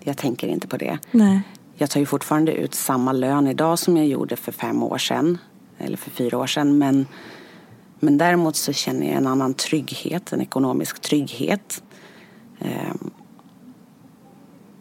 [0.00, 0.98] jag tänker inte på det.
[1.10, 1.40] Nej.
[1.76, 5.38] Jag tar ju fortfarande ut samma lön idag som jag gjorde för fem år sedan.
[5.78, 6.78] Eller för fyra år sedan.
[6.78, 7.06] Men,
[8.00, 11.82] men däremot så känner jag en annan trygghet, en ekonomisk trygghet.
[12.58, 12.94] Eh,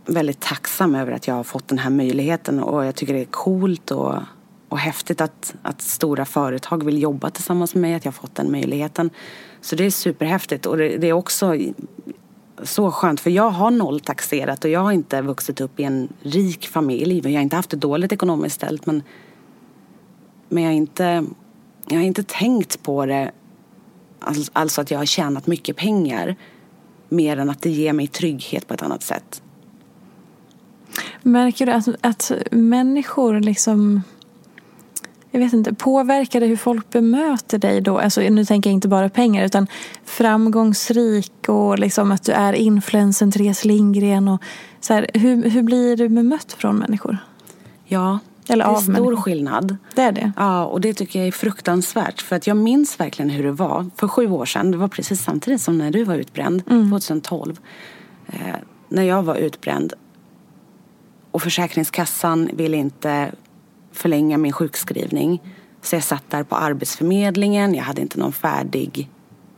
[0.05, 3.25] väldigt tacksam över att jag har fått den här möjligheten och jag tycker det är
[3.25, 4.15] coolt och,
[4.69, 8.35] och häftigt att, att stora företag vill jobba tillsammans med mig, att jag har fått
[8.35, 9.09] den möjligheten.
[9.61, 11.55] Så det är superhäftigt och det, det är också
[12.63, 16.67] så skönt för jag har nolltaxerat och jag har inte vuxit upp i en rik
[16.67, 17.21] familj.
[17.23, 19.03] Jag har inte haft det dåligt ekonomiskt ställt men,
[20.49, 21.25] men jag, har inte,
[21.87, 23.31] jag har inte tänkt på det,
[24.53, 26.35] alltså att jag har tjänat mycket pengar
[27.09, 29.41] mer än att det ger mig trygghet på ett annat sätt.
[31.21, 34.01] Märker du att, att människor liksom
[35.33, 37.99] jag vet inte, påverkar det hur folk bemöter dig då?
[37.99, 39.67] Alltså, nu tänker jag inte bara pengar utan
[40.05, 44.27] framgångsrik och liksom att du är influensen Therese Lindgren.
[44.27, 44.41] Och
[44.79, 47.17] så här, hur, hur blir du bemött från människor?
[47.85, 49.15] Ja, Eller det är stor människor.
[49.15, 49.77] skillnad.
[49.95, 50.31] Det är det?
[50.37, 52.21] Ja, och det tycker jag är fruktansvärt.
[52.21, 54.71] För att jag minns verkligen hur det var för sju år sedan.
[54.71, 56.89] Det var precis samtidigt som när du var utbränd, mm.
[56.89, 57.59] 2012.
[58.27, 58.37] Eh,
[58.89, 59.93] när jag var utbränd
[61.31, 63.31] och Försäkringskassan ville inte
[63.93, 65.41] förlänga min sjukskrivning.
[65.81, 67.75] Så jag satt där på Arbetsförmedlingen.
[67.75, 69.09] Jag hade inte någon färdig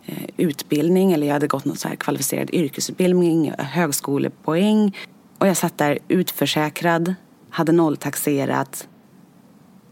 [0.06, 4.98] eh, utbildning eller jag hade gått någon så här kvalificerad yrkesutbildning, högskolepoäng.
[5.38, 7.16] Och jag satt där utförsäkrad,
[7.50, 8.88] hade nolltaxerat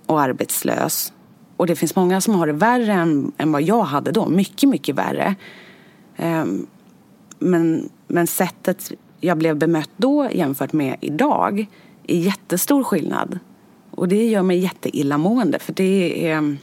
[0.05, 1.13] och arbetslös.
[1.57, 4.29] Och det finns många som har det värre än, än vad jag hade då.
[4.29, 5.35] Mycket, mycket värre.
[6.17, 6.67] Um,
[7.39, 11.67] men, men sättet jag blev bemött då jämfört med idag
[12.07, 13.39] är jättestor skillnad.
[13.95, 16.57] Och det gör mig jätteillamående för det är,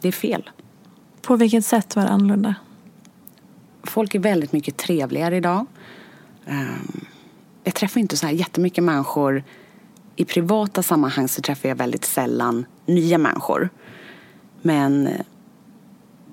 [0.00, 0.50] det är fel.
[1.22, 2.54] På vilket sätt var det annorlunda?
[3.82, 5.66] Folk är väldigt mycket trevligare idag.
[6.46, 7.04] Ehm,
[7.64, 9.44] jag träffar inte så här jättemycket människor.
[10.16, 13.68] I privata sammanhang så träffar jag väldigt sällan nya människor.
[14.62, 15.08] Men,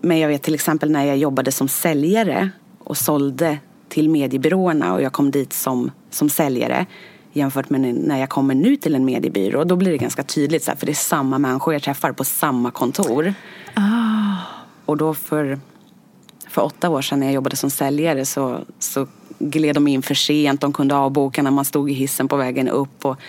[0.01, 5.01] men jag vet till exempel när jag jobbade som säljare och sålde till mediebyråerna och
[5.01, 6.85] jag kom dit som, som säljare
[7.37, 9.63] jämfört med när jag kommer nu till en mediebyrå.
[9.63, 12.23] Då blir det ganska tydligt så här, för det är samma människor jag träffar på
[12.23, 13.33] samma kontor.
[13.73, 14.35] Ah.
[14.85, 15.59] Och då för,
[16.47, 19.07] för åtta år sedan när jag jobbade som säljare så, så
[19.39, 20.61] gled de in för sent.
[20.61, 23.05] De kunde avboka när man stod i hissen på vägen upp.
[23.05, 23.19] Och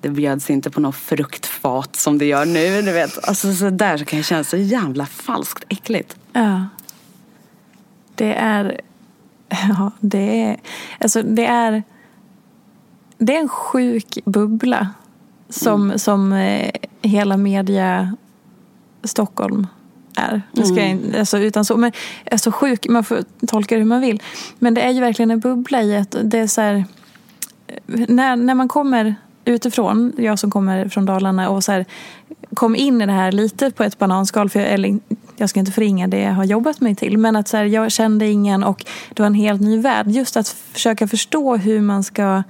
[0.00, 2.82] det bjöds inte på något fruktfat som det gör nu.
[2.82, 3.28] Du vet.
[3.28, 6.16] Alltså, så där så kan jag känna så jävla falskt äckligt.
[6.32, 6.66] Ja.
[8.14, 8.80] Det är...
[9.68, 10.60] Ja, det är...
[10.98, 11.82] Alltså det är
[13.26, 14.88] det är en sjuk bubbla
[15.48, 15.98] som, mm.
[15.98, 16.70] som eh,
[17.02, 18.16] hela media
[19.04, 19.66] Stockholm
[20.16, 20.42] är.
[20.52, 21.10] Det ska mm.
[21.10, 21.92] jag, alltså, utan så, men,
[22.30, 24.22] alltså, sjuk, man får tolka det hur man vill.
[24.58, 26.84] Men det är ju verkligen en bubbla i att det är så här,
[27.86, 31.84] när, när man kommer utifrån, jag som kommer från Dalarna och så här,
[32.54, 34.98] kom in i det här lite på ett bananskal, för jag, eller,
[35.36, 37.92] jag ska inte förringa det jag har jobbat mig till, men att så här, jag
[37.92, 40.06] kände ingen och det var en helt ny värld.
[40.08, 42.42] Just att försöka förstå hur man ska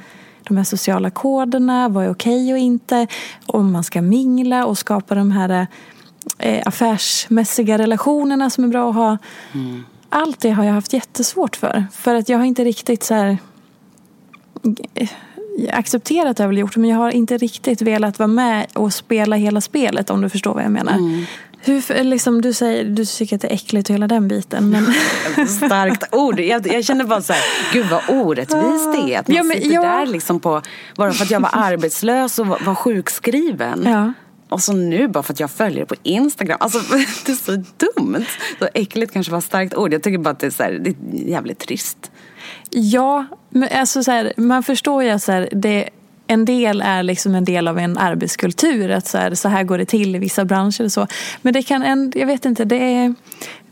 [0.45, 3.07] de här sociala koderna, vad är okej okay och inte,
[3.47, 5.67] om man ska mingla och skapa de här
[6.39, 9.19] eh, affärsmässiga relationerna som är bra att ha.
[9.55, 9.85] Mm.
[10.09, 11.85] Allt det har jag haft jättesvårt för.
[11.93, 13.39] För att jag har inte riktigt så här
[14.95, 15.09] eh,
[15.71, 19.37] accepterat det jag väl gjort men jag har inte riktigt velat vara med och spela
[19.37, 20.93] hela spelet om du förstår vad jag menar.
[20.93, 21.25] Mm.
[21.65, 24.71] Hur, liksom, du säger du tycker att det är äckligt och hela den biten.
[24.71, 24.95] Men...
[25.49, 26.41] Starkt ord.
[26.41, 29.19] Jag, jag känner bara så här, gud vad orättvist det är.
[29.21, 29.83] Att man ja, men, sitter ja.
[29.83, 30.63] där liksom på,
[30.97, 33.83] bara för att jag var arbetslös och var, var sjukskriven.
[33.87, 34.13] Ja.
[34.49, 36.57] Och så nu bara för att jag följer på Instagram.
[36.61, 36.79] Alltså
[37.27, 38.27] det är så dumt.
[38.59, 39.93] Så äckligt kanske var ett starkt ord.
[39.93, 42.11] Jag tycker bara att det är, så här, det är jävligt trist.
[42.71, 45.89] Ja, men alltså så här, man förstår ju att så här, det
[46.33, 48.91] en del är liksom en del av en arbetskultur.
[48.91, 51.07] Att så här, så här går det till i vissa branscher och så.
[51.43, 53.15] Men det kan, en, jag vet inte, det är,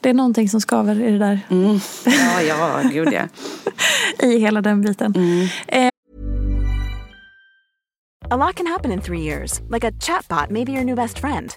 [0.01, 1.41] det är någonting som skaver i det där.
[1.51, 1.81] Mm.
[2.05, 3.23] Ja, ja, gud ja.
[4.27, 5.15] I hela den biten.
[5.17, 5.49] Mm.
[5.69, 5.91] Eh.
[8.31, 9.61] A lot can happen in three years.
[9.71, 11.57] Like a chatbot may be your new best friend.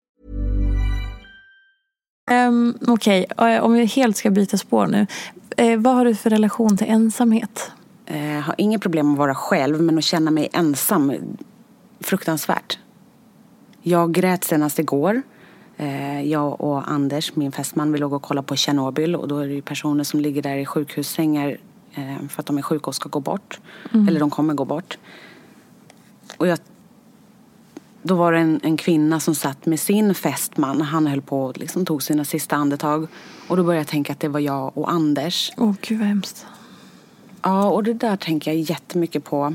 [2.31, 3.59] Um, Okej, okay.
[3.59, 5.07] om vi helt ska byta spår nu.
[5.57, 7.71] Eh, vad har du för relation till ensamhet?
[8.05, 11.13] Jag eh, har inget problem att vara själv, men att känna mig ensam,
[11.99, 12.79] fruktansvärt.
[13.81, 15.21] Jag grät senast igår.
[15.77, 19.47] Eh, jag och Anders, min fästman, vi låg och kollade på Tjernobyl och då är
[19.47, 21.57] det ju personer som ligger där i sjukhussängar
[21.93, 23.59] eh, för att de är sjuka och ska gå bort.
[23.93, 24.07] Mm.
[24.07, 24.97] Eller de kommer gå bort.
[26.37, 26.59] Och jag,
[28.03, 30.81] då var det en, en, kvinna som satt med sin fästman.
[30.81, 33.07] Han höll på och liksom tog sina sista andetag.
[33.47, 35.51] Och då började jag tänka att det var jag och Anders.
[35.57, 36.45] Åh, oh, gud vad hemskt.
[37.41, 39.53] Ja, och det där tänker jag jättemycket på.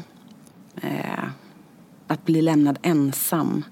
[0.82, 1.24] Eh,
[2.07, 3.64] att bli lämnad ensam.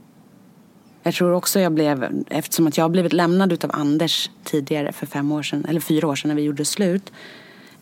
[1.02, 5.06] Jag tror också jag blev, eftersom att jag har blivit lämnad utav Anders tidigare för
[5.06, 7.12] fem år sedan, eller fyra år sedan när vi gjorde slut.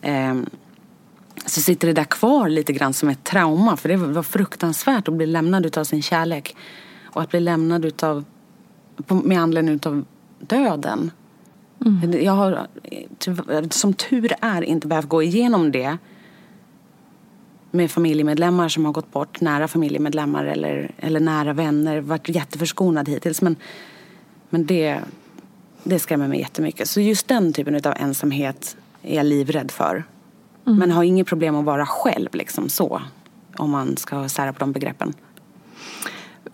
[0.01, 0.35] Eh,
[1.45, 3.77] så sitter det där kvar lite grann som ett trauma.
[3.77, 6.55] För det var fruktansvärt att bli lämnad utav sin kärlek.
[7.13, 8.25] Och att bli lämnad utav,
[9.07, 10.05] med anledning utav
[10.39, 11.11] döden.
[11.85, 12.23] Mm.
[12.23, 12.67] Jag har
[13.69, 15.97] som tur är inte behövt gå igenom det
[17.71, 23.41] med familjemedlemmar som har gått bort, nära familjemedlemmar eller, eller nära vänner, varit jätteförskonad hittills.
[23.41, 23.55] Men,
[24.49, 24.99] men det,
[25.83, 26.89] det skrämmer mig jättemycket.
[26.89, 30.03] Så just den typen av ensamhet är jag livrädd för.
[30.65, 30.79] Mm.
[30.79, 33.01] Men har inget problem att vara själv liksom så.
[33.57, 35.13] Om man ska sära på de begreppen.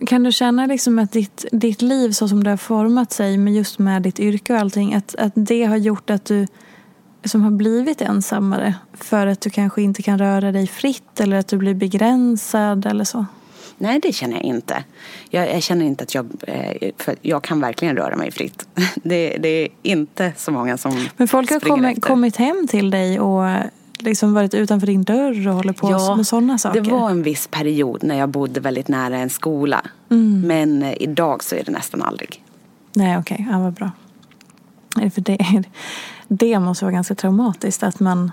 [0.06, 3.54] Kan du känna liksom att ditt, ditt liv så som det har format sig med
[3.54, 6.46] just med ditt yrke och allting, att, att det har gjort att du
[7.24, 11.48] som har blivit ensammare för att du kanske inte kan röra dig fritt eller att
[11.48, 13.26] du blir begränsad eller så?
[13.78, 14.84] Nej, det känner jag inte.
[15.30, 16.26] Jag, jag känner inte att jag...
[16.46, 18.68] Eh, för jag kan verkligen röra mig fritt.
[19.02, 23.20] Det, det, är inte så många som Men folk har kommit, kommit hem till dig
[23.20, 23.48] och
[24.02, 26.80] liksom varit utanför din dörr och håller på ja, med sådana saker?
[26.80, 29.82] det var en viss period när jag bodde väldigt nära en skola.
[30.10, 30.40] Mm.
[30.40, 32.44] Men eh, idag så är det nästan aldrig.
[32.94, 33.34] Nej, okej.
[33.34, 33.46] Okay.
[33.52, 33.90] Ja, vad bra.
[35.10, 35.64] För det,
[36.28, 38.32] det måste vara ganska traumatiskt att man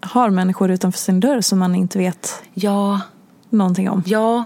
[0.00, 3.00] har människor utanför sin dörr som man inte vet ja.
[3.50, 4.02] någonting om.
[4.06, 4.44] Ja,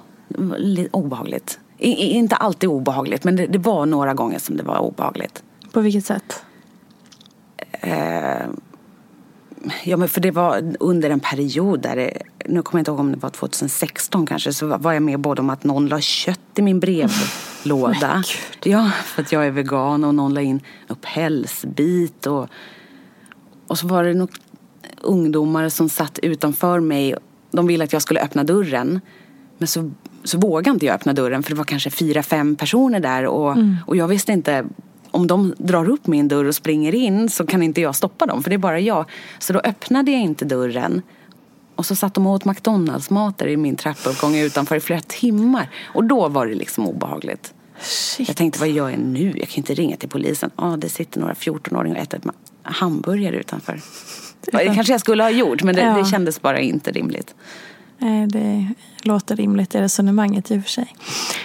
[0.90, 1.58] obehagligt.
[1.78, 5.42] I, inte alltid obehagligt, men det, det, var några gånger som det var obehagligt.
[5.72, 6.44] På vilket sätt?
[7.70, 8.46] Eh,
[9.84, 13.00] ja, men för det var under en period där det, nu kommer jag inte ihåg
[13.00, 16.40] om det var 2016 kanske, så var jag med både om att någon la kött
[16.58, 18.22] i min brevlåda.
[18.64, 22.48] ja, för att jag är vegan och någon la in en pälsbit och,
[23.66, 24.30] och så var det nog
[25.00, 27.14] ungdomar som satt utanför mig.
[27.50, 29.00] De ville att jag skulle öppna dörren.
[29.58, 29.90] Men så,
[30.24, 33.52] så vågade inte jag öppna dörren för det var kanske fyra, fem personer där och,
[33.52, 33.76] mm.
[33.86, 34.64] och jag visste inte
[35.12, 38.42] om de drar upp min dörr och springer in så kan inte jag stoppa dem
[38.42, 39.04] för det är bara jag.
[39.38, 41.02] Så då öppnade jag inte dörren.
[41.76, 45.70] Och så satt de och åt McDonalds-mat i min trappuppgång utanför i flera timmar.
[45.94, 47.54] Och då var det liksom obehagligt.
[47.80, 48.28] Shit.
[48.28, 49.32] Jag tänkte, vad gör jag nu?
[49.36, 50.50] Jag kan inte ringa till polisen.
[50.56, 52.20] Ja, ah, det sitter några 14-åringar och äter
[52.62, 53.80] hamburgare utanför.
[54.40, 55.98] Det kanske jag skulle ha gjort, men det, ja.
[55.98, 57.34] det kändes bara inte rimligt.
[58.02, 58.68] Eh, det
[59.02, 60.94] låter rimligt i resonemanget i och för sig.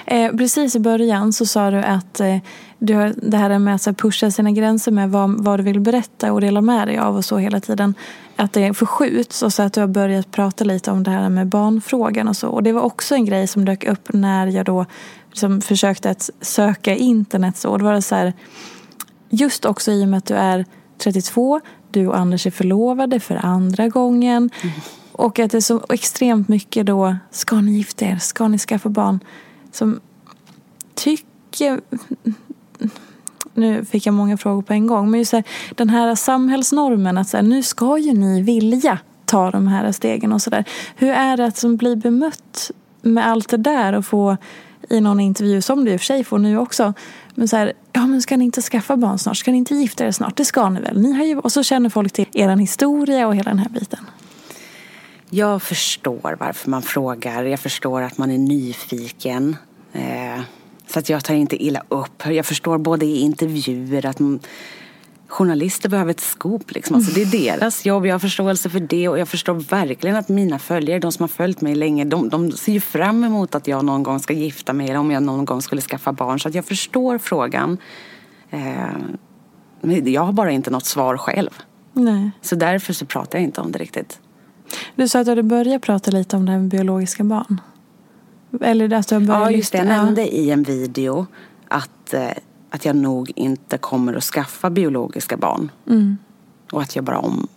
[0.06, 2.38] Eh, precis i början så sa du att eh,
[2.80, 6.34] du har det här med att pusha sina gränser med vad, vad du vill berätta
[6.34, 7.94] och dela med dig av och så hela tiden.
[8.36, 11.48] Att det förskjuts och så att du har börjat prata lite om det här med
[11.48, 12.50] barnfrågan och så.
[12.50, 14.86] Och det var också en grej som dök upp när jag då
[15.30, 17.58] liksom försökte att söka internet.
[17.58, 17.70] Så.
[17.70, 18.34] Och då var det så här,
[19.30, 20.66] just också i och med att du är
[20.98, 24.50] 32, du och Anders är förlovade för andra gången.
[24.64, 24.76] Mm.
[25.18, 28.18] Och att det är så extremt mycket då, ska ni gifta er?
[28.18, 29.20] Ska ni skaffa barn?
[29.72, 30.00] Som
[30.96, 31.82] tycker...
[33.54, 35.12] Nu fick jag många frågor på en gång.
[35.12, 35.44] Men just här,
[35.76, 40.34] den här samhällsnormen att så här, nu ska ju ni vilja ta de här stegen
[40.34, 40.66] och sådär.
[40.96, 44.38] Hur är det att som bli bemött med allt det där och få
[44.90, 46.94] i någon intervju, som du i och för sig får nu också,
[47.36, 49.38] men så här, ja men ska ni inte skaffa barn snart?
[49.38, 50.36] Ska ni inte gifta er snart?
[50.36, 51.02] Det ska ni väl?
[51.02, 51.40] Ni har ju...
[51.40, 54.06] Och så känner folk till er historia och hela den här biten.
[55.30, 57.44] Jag förstår varför man frågar.
[57.44, 59.56] Jag förstår att man är nyfiken.
[59.94, 60.42] Eh,
[60.88, 62.24] så att jag tar inte illa upp.
[62.26, 64.40] Jag förstår både i intervjuer att man,
[65.28, 66.72] journalister behöver ett scoop.
[66.72, 66.96] Liksom.
[66.96, 68.06] Alltså, det är deras jobb.
[68.06, 71.28] Jag har förståelse för det och jag förstår verkligen att mina följare, de som har
[71.28, 74.74] följt mig länge, de, de ser ju fram emot att jag någon gång ska gifta
[74.74, 76.40] mig eller om jag någon gång skulle skaffa barn.
[76.40, 77.78] Så att jag förstår frågan.
[78.50, 78.60] Eh,
[79.82, 81.50] men jag har bara inte något svar själv.
[81.94, 82.32] Nej.
[82.42, 84.20] Så därför så pratar jag inte om det riktigt.
[84.96, 87.62] Du sa att du hade börjat prata lite om det här med biologiska barn.
[88.62, 89.78] Eller att du har börjat Ja, just det.
[89.78, 91.26] Jag nämnde i en video
[91.68, 92.30] att, eh,
[92.70, 95.72] att jag nog inte kommer att skaffa biologiska barn.
[95.88, 96.18] Mm.
[96.72, 97.48] Och att jag bara om,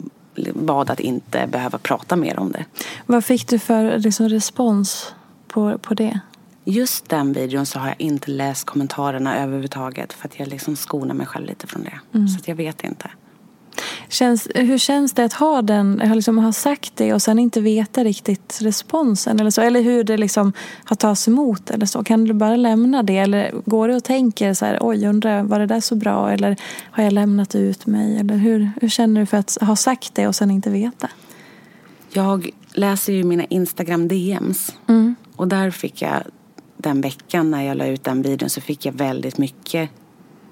[0.54, 2.64] bad att inte behöva prata mer om det.
[3.06, 5.14] Vad fick du för liksom, respons
[5.48, 6.20] på, på det?
[6.64, 11.14] Just den videon så har jag inte läst kommentarerna överhuvudtaget för att jag liksom skonar
[11.14, 12.00] mig själv lite från det.
[12.14, 12.28] Mm.
[12.28, 13.10] Så jag vet inte.
[14.10, 18.04] Känns, hur känns det att ha den, liksom ha sagt det och sen inte veta
[18.04, 19.60] riktigt responsen eller så?
[19.60, 20.52] Eller hur det liksom
[20.84, 22.04] har tagits emot eller så?
[22.04, 23.18] Kan du bara lämna det?
[23.18, 26.32] Eller går du och tänker så här, oj, undrar, var det där så bra?
[26.32, 26.56] Eller
[26.90, 28.18] har jag lämnat ut mig?
[28.18, 31.08] Eller hur, hur känner du för att ha sagt det och sen inte veta?
[32.12, 34.72] Jag läser ju mina Instagram DMs.
[35.36, 36.22] Och där fick jag
[36.76, 39.90] den veckan när jag la ut den videon så fick jag väldigt mycket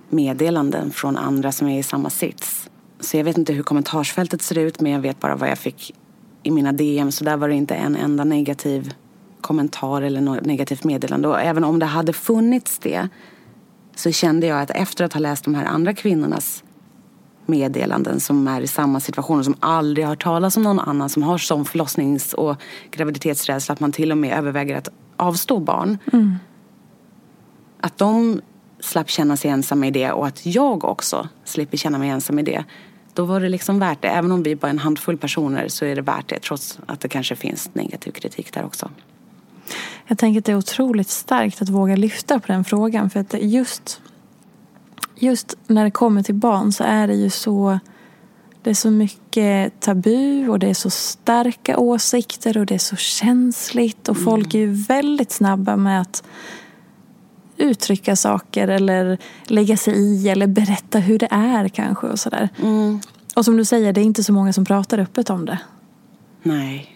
[0.09, 2.69] meddelanden från andra som är i samma sits.
[3.01, 5.95] Så jag vet inte hur kommentarsfältet ser ut men jag vet bara vad jag fick
[6.43, 7.13] i mina DM.
[7.13, 8.95] Så där var det inte en enda negativ
[9.41, 11.29] kommentar eller något negativt meddelande.
[11.29, 13.09] Och även om det hade funnits det
[13.97, 16.65] så kände jag att efter att ha läst de här andra kvinnornas
[17.47, 21.23] meddelanden som är i samma situation och som aldrig har talas om någon annan som
[21.23, 22.57] har sån förlossnings och
[22.91, 25.99] graviditetsrädsla att man till och med överväger att avstå barn.
[27.81, 28.41] Att de
[28.81, 32.43] slapp känna sig ensamma i det och att jag också slipper känna mig ensam i
[32.43, 32.65] det.
[33.19, 34.09] Då var det liksom värt det.
[34.09, 37.01] Även om vi bara är en handfull personer så är det värt det trots att
[37.01, 38.91] det kanske finns negativ kritik där också.
[40.07, 43.11] Jag tänker att det är otroligt starkt att våga lyfta på den frågan.
[43.11, 44.01] För att just,
[45.15, 47.79] just när det kommer till barn så är det ju så
[48.63, 52.97] det är så mycket tabu och det är så starka åsikter och det är så
[52.97, 54.09] känsligt.
[54.09, 56.23] Och folk är ju väldigt snabba med att
[57.59, 62.49] uttrycka saker eller lägga sig i eller berätta hur det är kanske och sådär.
[63.37, 65.59] Och som du säger, det är inte så många som pratar öppet om det.
[66.43, 66.95] Nej.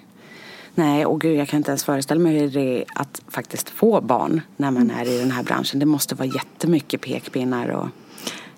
[0.74, 4.00] Nej, och gud jag kan inte ens föreställa mig hur det är att faktiskt få
[4.00, 5.80] barn när man är i den här branschen.
[5.80, 7.88] Det måste vara jättemycket pekpinnar och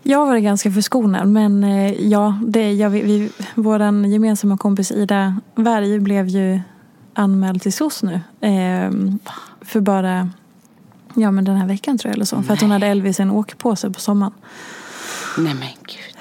[0.03, 4.91] Jag har varit ganska förskonad men eh, ja, det, jag, vi, vi, vår gemensamma kompis
[4.93, 6.61] Ida Berg blev ju
[7.15, 8.15] anmäld till SOS nu.
[8.41, 8.91] Eh,
[9.61, 10.31] för bara,
[11.15, 12.43] ja men den här veckan tror jag eller så.
[12.43, 14.33] För att hon hade Elvis i en åkpåse på sommaren.
[15.39, 16.17] nej men gud.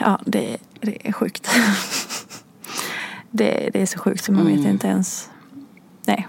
[0.00, 1.48] Ja, det, det är sjukt.
[3.30, 5.28] det, det är så sjukt så man vet inte ens.
[6.06, 6.28] Nej.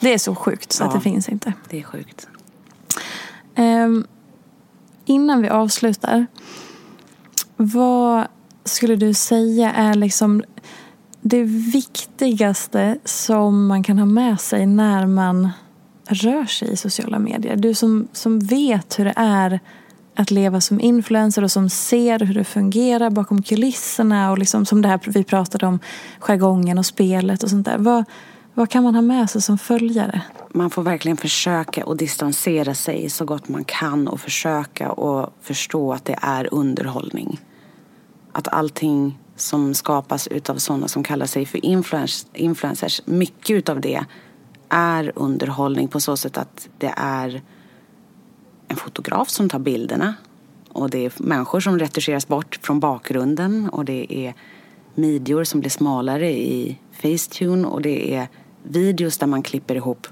[0.00, 0.96] Det är så sjukt så att Ja.
[0.96, 1.52] det finns inte.
[1.68, 2.28] Det är sjukt.
[3.54, 4.06] Ehm,
[5.04, 6.26] innan vi avslutar.
[7.56, 8.26] Vad
[8.64, 10.42] skulle du säga är liksom
[11.20, 15.48] det viktigaste som man kan ha med sig när man
[16.08, 17.56] rör sig i sociala medier?
[17.56, 19.60] Du som, som vet hur det är
[20.14, 24.82] att leva som influencer och som ser hur det fungerar bakom kulisserna och liksom som
[24.82, 25.78] det här vi pratade om,
[26.18, 27.78] jargongen och spelet och sånt där.
[27.78, 28.04] Vad,
[28.54, 30.22] vad kan man ha med sig som följare?
[30.52, 35.92] Man får verkligen försöka att distansera sig så gott man kan och försöka att förstå
[35.92, 37.40] att det är underhållning.
[38.32, 41.64] Att allting som skapas utav sådana som kallar sig för
[42.32, 44.04] influencers, mycket utav det
[44.68, 47.42] är underhållning på så sätt att det är
[48.68, 50.14] en fotograf som tar bilderna
[50.68, 54.34] och det är människor som retuscheras bort från bakgrunden och det är
[54.94, 58.28] midjor som blir smalare i Facetune och det är
[58.62, 60.06] videos där man klipper ihop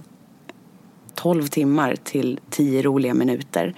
[1.15, 3.75] 12 timmar till 10 roliga minuter.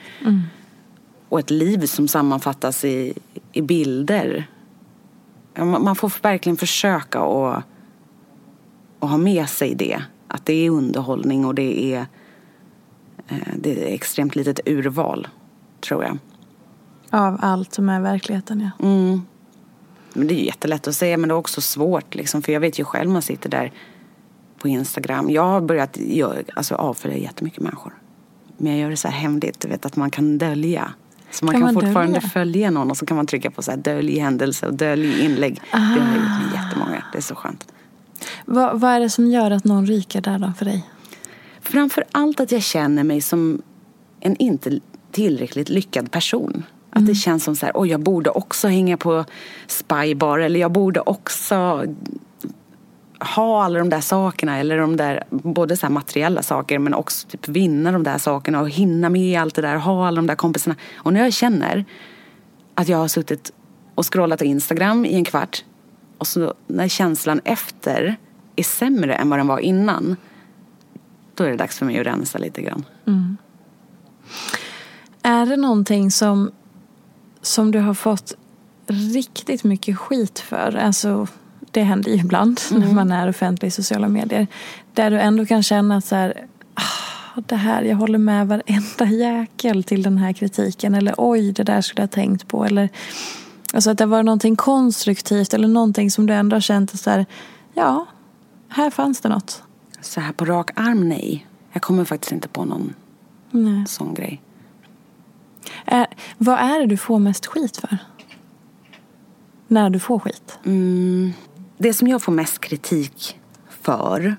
[1.29, 3.13] Och ett liv som sammanfattas i,
[3.53, 4.47] i bilder.
[5.57, 7.65] Man får verkligen försöka att,
[9.01, 10.03] att ha med sig det.
[10.29, 12.07] Att det är underhållning och det är,
[13.29, 15.29] eh, det är extremt litet urval,
[15.81, 16.19] tror jag.
[17.11, 18.87] Av allt som är verkligheten, ja.
[18.87, 19.23] Mm.
[20.13, 22.43] Men det är jättelätt att säga men det är också svårt liksom.
[22.43, 23.73] För jag vet ju själv man sitter där
[24.59, 25.31] på Instagram.
[25.31, 25.99] Jag har börjat
[26.55, 27.93] alltså, avfölja jättemycket människor.
[28.57, 30.93] Men jag gör det så här hemligt, du vet att man kan dölja.
[31.31, 32.29] Så man Kan kan, man fortfarande dölja?
[32.29, 35.61] följa någon och så kan man trycka på så här dölj händelse och dölj inlägg.
[35.73, 37.05] Det har jag gjort med jättemånga.
[37.13, 37.73] Det är så skönt.
[38.47, 40.85] Vad, vad är det som gör att någon ryker där då för dig?
[41.61, 43.63] Framför allt att jag känner mig som
[44.21, 44.81] en inte
[45.13, 46.65] tillräckligt lyckad person.
[46.91, 49.25] Att det känns som så här, oj jag borde också hänga på
[49.67, 51.85] spybar eller jag borde också
[53.21, 57.29] ha alla de där sakerna eller de där både så här materiella saker men också
[57.29, 60.35] typ vinna de där sakerna och hinna med allt det där, ha alla de där
[60.35, 60.77] kompisarna.
[60.95, 61.85] Och när jag känner
[62.75, 63.53] att jag har suttit
[63.95, 65.65] och scrollat Instagram i en kvart
[66.19, 68.17] och så när känslan efter
[68.57, 70.17] är sämre än vad den var innan
[71.39, 72.85] då är det dags för mig att rensa lite grann.
[73.07, 73.37] Mm.
[75.23, 76.51] Är det någonting som,
[77.43, 78.35] som du har fått
[78.87, 80.77] riktigt mycket skit för?
[80.77, 81.27] Alltså,
[81.71, 82.83] det händer ju ibland mm.
[82.83, 84.47] när man är offentlig i sociala medier.
[84.95, 89.05] Där du ändå kan känna att så här, ah, det här, jag håller med varenda
[89.17, 90.95] jäkel till den här kritiken.
[90.95, 92.65] Eller oj, det där skulle jag ha tänkt på.
[92.65, 92.89] Eller
[93.73, 97.27] alltså att det var någonting konstruktivt eller någonting som du ändå har känt så här,
[97.75, 98.07] ja,
[98.69, 99.63] här fanns det något.
[100.01, 101.47] Så här på rak arm, nej.
[101.73, 102.95] Jag kommer faktiskt inte på någon
[103.51, 103.87] nej.
[103.87, 104.43] sån grej.
[105.85, 106.07] Är,
[106.39, 107.99] vad är det du får mest skit för?
[109.69, 110.59] När du får skit?
[110.65, 111.33] Mm,
[111.79, 114.37] det som jag får mest kritik för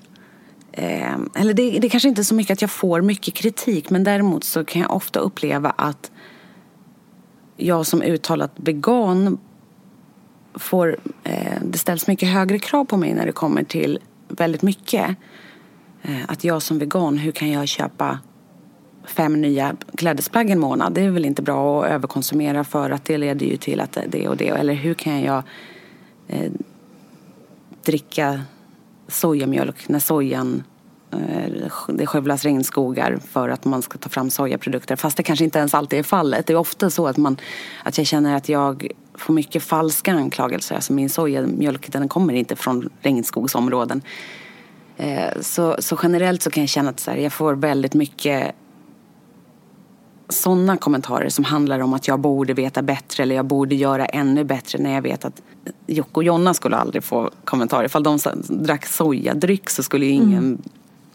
[0.72, 4.04] eh, eller det, det kanske inte är så mycket att jag får mycket kritik men
[4.04, 6.10] däremot så kan jag ofta uppleva att
[7.60, 9.38] jag som uttalat vegan
[10.54, 13.98] får, eh, det ställs mycket högre krav på mig när det kommer till
[14.28, 15.16] väldigt mycket.
[16.02, 18.18] Eh, att jag som vegan, hur kan jag köpa
[19.04, 20.92] fem nya klädesplagg en månad?
[20.92, 24.28] Det är väl inte bra att överkonsumera för att det leder ju till att det
[24.28, 24.48] och det.
[24.48, 25.42] Eller hur kan jag
[26.28, 26.52] eh,
[27.84, 28.42] dricka
[29.08, 30.62] sojamjölk när sojan
[31.12, 34.96] Eh, det skövlas regnskogar för att man ska ta fram sojaprodukter.
[34.96, 36.46] Fast det kanske inte ens alltid är fallet.
[36.46, 37.36] Det är ofta så att, man,
[37.84, 40.74] att jag känner att jag får mycket falska anklagelser.
[40.74, 44.02] Alltså min sojamjölk den kommer inte från regnskogsområden.
[44.96, 48.54] Eh, så, så generellt så kan jag känna att så här, jag får väldigt mycket
[50.28, 54.44] sådana kommentarer som handlar om att jag borde veta bättre eller jag borde göra ännu
[54.44, 55.42] bättre när jag vet att
[55.86, 57.84] Jocke och Jonna skulle aldrig få kommentarer.
[57.84, 60.62] Ifall de drack sojadryck så skulle ju ingen mm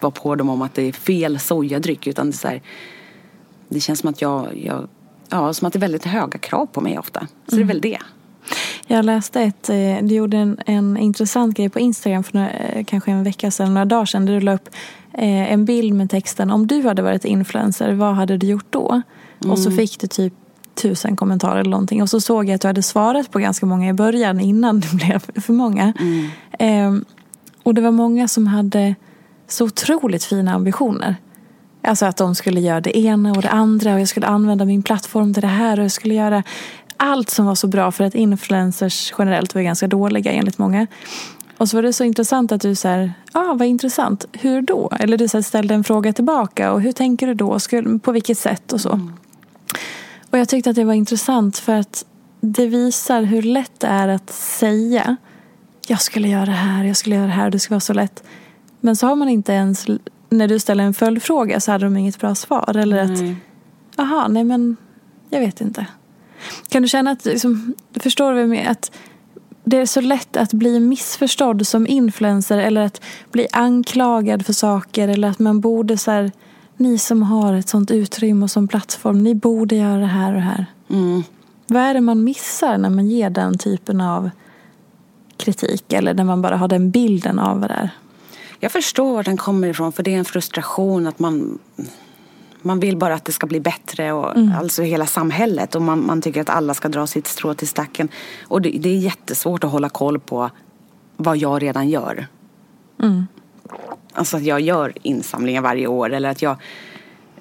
[0.06, 2.08] vara på dem om att det är fel sojadryck.
[2.08, 2.62] Utan det, här,
[3.70, 4.88] det känns som att jag, jag,
[5.30, 7.20] ja, som att det är väldigt höga krav på mig ofta.
[7.20, 7.38] Så mm.
[7.48, 7.68] det är mm.
[7.68, 8.00] väl det.
[8.88, 12.86] Jag läste ett, eh, du gjorde en, en intressant grej på Instagram för några, eh,
[12.86, 14.70] kanske en vecka sedan, några dagar sedan, där du la upp
[15.14, 19.02] eh, en bild med texten om du hade varit influencer, vad hade du gjort då?
[19.42, 19.52] Mm.
[19.52, 19.78] Och så mm.
[19.78, 20.34] fick du typ
[20.76, 22.02] tusen kommentarer eller någonting.
[22.02, 24.94] Och så såg jag att du hade svarat på ganska många i början innan det
[24.94, 25.94] blev för många.
[26.00, 26.30] Mm.
[26.60, 27.08] Eh,
[27.64, 28.96] och det var många som hade
[29.48, 31.16] så otroligt fina ambitioner.
[31.84, 34.84] Alltså att de skulle göra det ena och det andra och jag skulle använda min
[34.84, 36.44] plattform till det här och jag skulle göra
[36.98, 40.88] allt som var så bra för att influencers generellt var ganska dåliga enligt många.
[41.58, 44.92] Och så var det så intressant att du så ja ah, vad intressant, hur då?
[45.00, 47.60] Eller du så ställde en fråga tillbaka och hur tänker du då?
[48.04, 48.92] på vilket sätt och så.
[48.92, 49.14] Mm.
[50.30, 52.06] Och jag tyckte att det var intressant för att
[52.42, 55.18] det visar hur lätt det är att säga
[55.88, 58.24] jag skulle göra det här, jag skulle göra det här, det skulle vara så lätt.
[58.86, 59.88] Men så har man inte ens,
[60.30, 62.78] när du ställer en följdfråga så hade de inget bra svar.
[62.78, 63.32] Eller nej.
[63.96, 64.78] att, aha, nej men
[65.30, 65.86] jag vet inte.
[66.70, 68.68] Kan du känna att, liksom, förstår du vad?
[68.68, 68.92] Att
[69.64, 75.08] det är så lätt att bli missförstådd som influencer eller att bli anklagad för saker
[75.08, 76.32] eller att man borde så här,
[76.78, 80.36] ni som har ett sånt utrymme och som plattform, ni borde göra det här och
[80.36, 80.66] det här.
[80.90, 81.24] Mm.
[81.68, 84.30] Vad är det man missar när man ger den typen av
[85.38, 87.90] kritik eller när man bara har den bilden av vad det är?
[88.60, 91.60] Jag förstår var den kommer ifrån för det är en frustration att man
[92.66, 94.54] man vill bara att det ska bli bättre, och, mm.
[94.60, 95.76] alltså hela samhället.
[95.76, 98.10] Och man, man, tycker att alla ska dra sitt strå till stacken.
[98.44, 100.50] Och det, det är jättesvårt att hålla koll på
[101.18, 102.28] vad jag redan gör.
[103.02, 103.28] Mm.
[104.14, 106.58] Alltså att jag gör insamlingar varje år eller att jag,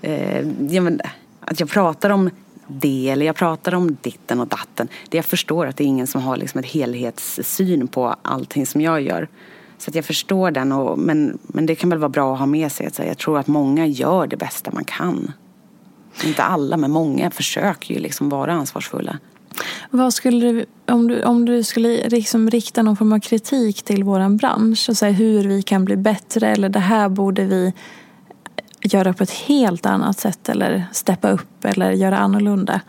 [0.03, 1.01] eh, ja, men,
[1.41, 2.31] att jag pratar om
[2.67, 4.89] det eller jag pratar om ditten och datten.
[5.09, 8.81] Det jag förstår att det är ingen som har liksom ett helhetssyn på allting som
[8.81, 9.29] jag gör.
[9.79, 12.47] Så att jag förstår den, och, men, men det kan väl vara bra att ha
[12.47, 12.87] med sig.
[12.87, 15.33] Att jag tror att många gör det bästa man kan.
[16.25, 19.19] Inte alla, men många försöker ju liksom vara ansvarsfulla.
[19.91, 24.05] Vad skulle du, om du, om du skulle liksom rikta någon form av kritik till
[24.05, 27.73] vår bransch och säga hur vi kan bli bättre eller det här borde vi
[28.83, 32.81] göra på ett helt annat sätt eller steppa upp eller göra annorlunda.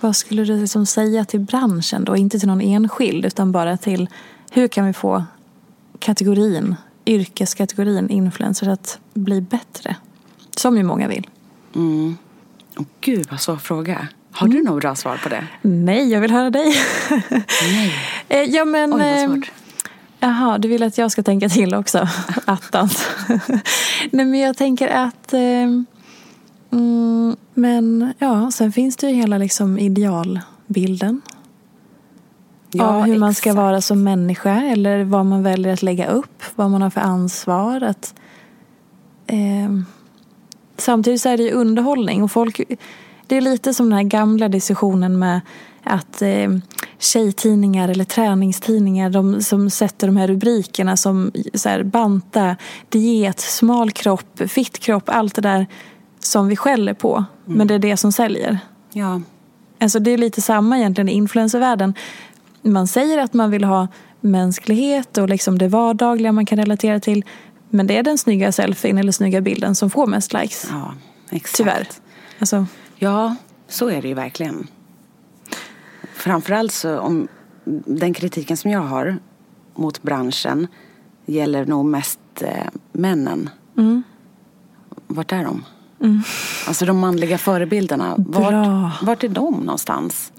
[0.00, 2.16] Vad skulle du liksom säga till branschen då?
[2.16, 4.08] Inte till någon enskild utan bara till
[4.50, 5.24] hur kan vi få
[6.02, 6.76] kategorin,
[7.06, 9.96] yrkeskategorin influencers att bli bättre?
[10.56, 11.30] Som ju många vill.
[11.74, 12.16] Mm.
[12.76, 14.08] Oh, Gud vad svår fråga.
[14.32, 14.64] Har du mm.
[14.64, 15.46] något bra svar på det?
[15.62, 16.74] Nej, jag vill höra dig.
[17.62, 17.92] Nej.
[18.28, 19.52] Eh, ja, men, Oj, vad eh, svårt.
[20.20, 22.08] Jaha, du vill att jag ska tänka till också?
[22.44, 23.08] Attans.
[24.10, 25.32] Nej, men jag tänker att...
[25.32, 25.40] Eh,
[26.72, 31.20] mm, men ja, sen finns det ju hela liksom idealbilden.
[32.72, 33.20] Ja, av hur exakt.
[33.20, 36.42] man ska vara som människa eller vad man väljer att lägga upp.
[36.54, 37.82] Vad man har för ansvar.
[37.82, 38.14] Att,
[39.26, 39.78] eh,
[40.76, 42.60] samtidigt så är det ju underhållning och folk
[43.26, 45.40] det är lite som den här gamla diskussionen med
[45.82, 46.50] att eh,
[46.98, 52.56] tjejtidningar eller träningstidningar de som sätter de här rubrikerna som så här, banta,
[52.88, 55.66] diet, smal kropp, fitt kropp, allt det där
[56.20, 57.24] som vi skäller på.
[57.46, 57.58] Mm.
[57.58, 58.58] Men det är det som säljer.
[58.92, 59.20] Ja.
[59.80, 61.94] Alltså det är lite samma egentligen i influencervärlden.
[62.62, 63.88] Man säger att man vill ha
[64.20, 67.24] mänsklighet och liksom det vardagliga man kan relatera till.
[67.70, 70.66] Men det är den snygga selfien eller snygga bilden som får mest likes.
[70.70, 70.94] Ja,
[71.30, 71.56] exakt.
[71.56, 71.88] Tyvärr.
[72.38, 72.66] Alltså.
[72.96, 73.36] Ja,
[73.68, 74.66] så är det ju verkligen.
[76.14, 77.28] Framförallt så om
[77.86, 79.18] den kritiken som jag har
[79.74, 80.66] mot branschen
[81.26, 83.50] gäller nog mest eh, männen.
[83.78, 84.02] Mm.
[85.06, 85.64] Vart är de?
[86.00, 86.22] Mm.
[86.66, 88.14] Alltså de manliga förebilderna.
[88.18, 90.32] Vart, vart är de någonstans?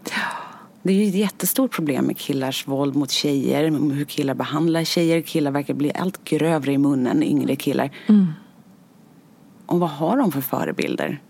[0.83, 3.63] Det är ju ett jättestort problem med killars våld mot tjejer.
[3.91, 5.21] Hur killar behandlar tjejer.
[5.21, 7.91] Killar verkar bli allt grövre i munnen, yngre killar.
[8.07, 8.27] Mm.
[9.65, 11.21] Och vad har de för förebilder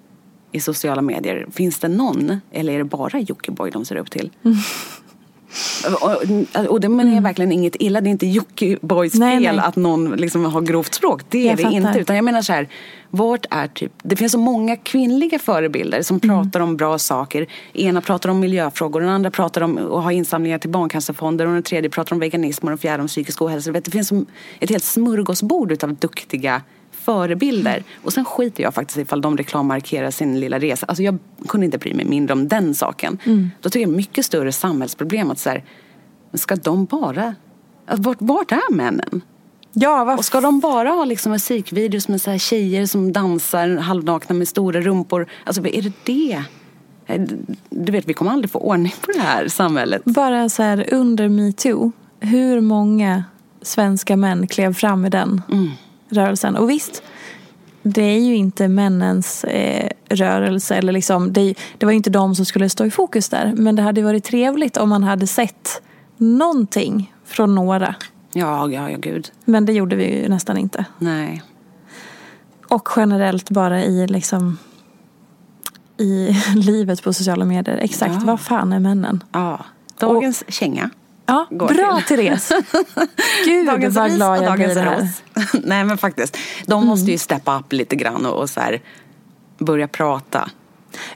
[0.52, 1.48] i sociala medier?
[1.52, 2.42] Finns det någon?
[2.52, 4.32] Eller är det bara Jockiboi de ser upp till?
[4.44, 4.58] Mm.
[6.02, 7.24] Och, och det menar jag mm.
[7.24, 8.02] verkligen inget illa.
[8.02, 11.22] Det är inte Jockibois fel att någon liksom har grovt språk.
[11.30, 11.78] Det är jag det fattar.
[11.78, 12.00] inte.
[12.00, 12.68] Utan jag menar så här.
[13.16, 16.30] Vart är typ, det finns så många kvinnliga förebilder som mm.
[16.30, 17.48] pratar om bra saker.
[17.74, 21.64] Ena pratar om miljöfrågor, den andra pratar om att ha insamlingar till barncancerfonder och den
[21.64, 23.72] tredje pratar om veganism och den fjärde om psykisk ohälsa.
[23.72, 24.12] Det finns
[24.60, 26.62] ett helt smörgåsbord av duktiga
[27.04, 27.84] förebilder.
[28.04, 30.86] Och sen skiter jag faktiskt ifall de reklammarkerar sin lilla resa.
[30.86, 33.18] Alltså jag kunde inte bry mig mindre om den saken.
[33.24, 33.52] Mm.
[33.62, 35.64] Då tycker jag mycket större samhällsproblem att så här,
[36.34, 37.36] ska de bara,
[37.98, 39.22] vart, vart är männen?
[39.74, 40.18] Ja, varför?
[40.18, 44.48] Och ska de bara ha liksom musikvideos med så här tjejer som dansar halvnakna med
[44.48, 45.28] stora rumpor?
[45.44, 46.44] Alltså är det det?
[47.06, 47.22] Eh,
[47.70, 50.06] du vet, vi kommer aldrig få ordning på det här samhället.
[50.06, 53.24] Bara så här under metoo, hur många
[53.62, 55.72] svenska män klev fram i den mm.
[56.10, 56.56] Rörelsen?
[56.56, 57.04] Och visst,
[57.84, 60.76] det är ju inte männens eh, rörelse.
[60.76, 63.54] Eller liksom, det, det var ju inte de som skulle stå i fokus där.
[63.56, 65.82] Men det hade varit trevligt om man hade sett
[66.18, 67.96] någonting från några.
[68.34, 69.32] Ja, ja, ja gud.
[69.46, 70.86] Men det gjorde vi ju nästan inte.
[71.00, 71.44] Nej.
[72.68, 74.58] Och generellt bara i liksom
[75.98, 77.78] i livet på sociala medier.
[77.78, 78.22] Exakt, ja.
[78.24, 79.24] vad fan är männen?
[79.32, 79.66] Ja,
[80.00, 80.90] dagens och, känga.
[81.26, 82.18] Ja, bra till.
[82.18, 82.52] Therese.
[83.46, 85.08] Gud dagens vad glad jag blir här.
[85.64, 86.88] Nej men faktiskt, de mm.
[86.88, 88.82] måste ju steppa upp lite grann och, och så här,
[89.58, 90.50] börja prata.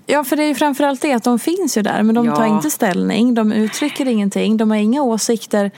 [0.06, 2.36] Ja, för det är ju framförallt det att de finns ju där men de ja.
[2.36, 5.72] tar inte ställning, de uttrycker ingenting, de har inga åsikter.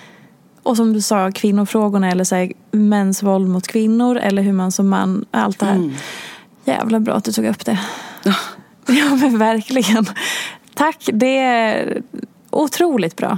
[0.64, 4.72] Och som du sa, kvinnofrågorna eller så här, mäns våld mot kvinnor eller hur man
[4.72, 5.76] som man, allt det här.
[5.76, 5.94] Mm.
[6.66, 7.80] Jävla bra att du tog upp det.
[8.88, 10.06] ja men verkligen.
[10.74, 12.02] Tack, det är
[12.50, 13.38] otroligt bra.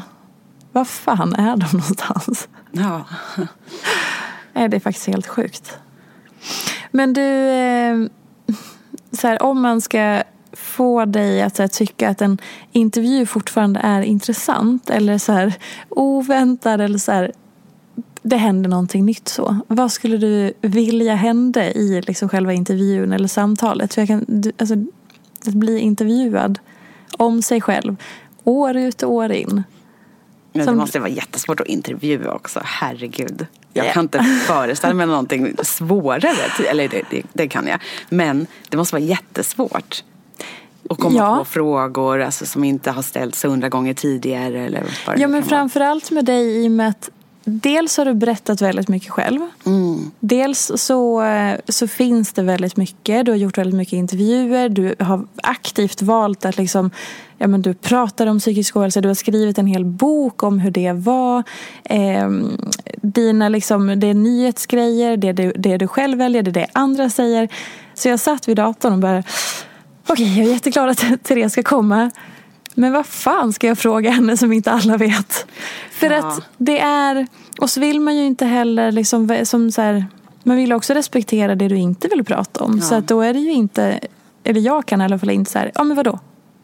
[0.72, 2.48] Var fan är de någonstans?
[2.72, 3.06] Ja.
[4.54, 5.78] Nej, det är faktiskt helt sjukt.
[6.92, 7.98] Men du, eh,
[9.12, 12.38] så här, om man ska få dig att här, tycka att en
[12.72, 15.54] intervju fortfarande är intressant eller så här,
[15.90, 17.32] oväntad eller så här,
[18.22, 19.60] det händer någonting nytt så.
[19.68, 23.94] Vad skulle du vilja hända i liksom själva intervjun eller samtalet?
[23.94, 24.76] För jag kan, du, alltså,
[25.48, 26.60] att bli intervjuad
[27.18, 27.96] om sig själv
[28.44, 29.64] år ut och år in.
[30.54, 33.46] Men det måste vara jättesvårt att intervjua också, herregud.
[33.74, 33.94] Jag yeah.
[33.94, 37.80] kan inte föreställa mig någonting svårare, eller det, det, det, kan jag.
[38.10, 40.04] Men det måste vara jättesvårt.
[40.90, 41.38] Och komma ja.
[41.38, 44.66] på frågor alltså, som inte har ställts hundra gånger tidigare.
[44.66, 47.10] Eller vad ja, men framförallt med dig i och med att
[47.44, 49.40] Dels har du berättat väldigt mycket själv.
[49.66, 50.12] Mm.
[50.20, 51.24] Dels så,
[51.68, 53.26] så finns det väldigt mycket.
[53.26, 54.70] Du har gjort väldigt mycket intervjuer.
[54.70, 56.92] Du har aktivt valt att liksom,
[57.38, 59.02] ja, men du pratar om psykisk ohälsa.
[59.02, 61.44] Du har skrivit en hel bok om hur det var.
[61.84, 62.30] Eh,
[63.02, 65.18] dina liksom, det är nyhetsgrejer.
[65.18, 66.44] Det det, det du själv väljer.
[66.44, 67.50] Det är det andra säger.
[67.94, 69.24] Så jag satt vid datorn och bara
[70.08, 72.12] Okej, jag är jätteglad att Therese ska komma.
[72.76, 75.46] Men vad fan ska jag fråga henne som inte alla vet?
[75.92, 76.18] För ja.
[76.18, 77.28] att det är,
[77.60, 80.06] och så vill man ju inte heller liksom, som så här,
[80.44, 82.78] man vill också respektera det du inte vill prata om.
[82.78, 82.86] Ja.
[82.86, 84.00] Så att då är det ju inte,
[84.44, 86.20] eller jag kan i alla fall inte så här, ja men vadå?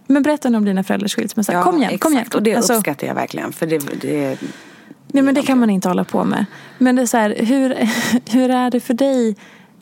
[0.07, 1.53] Men berätta nu om dina föräldrars skilsmässa.
[1.53, 2.03] Ja, kom igen, exakt.
[2.03, 2.27] kom igen.
[2.33, 3.53] Och det alltså, uppskattar jag verkligen.
[3.53, 4.37] För det, det,
[5.07, 6.45] Nej men det kan man inte hålla på med.
[6.77, 7.89] Men det är så här, hur,
[8.31, 9.35] hur är det för dig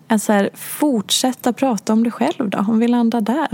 [0.08, 2.58] att så här, fortsätta prata om dig själv då?
[2.58, 3.48] Om vi landar där.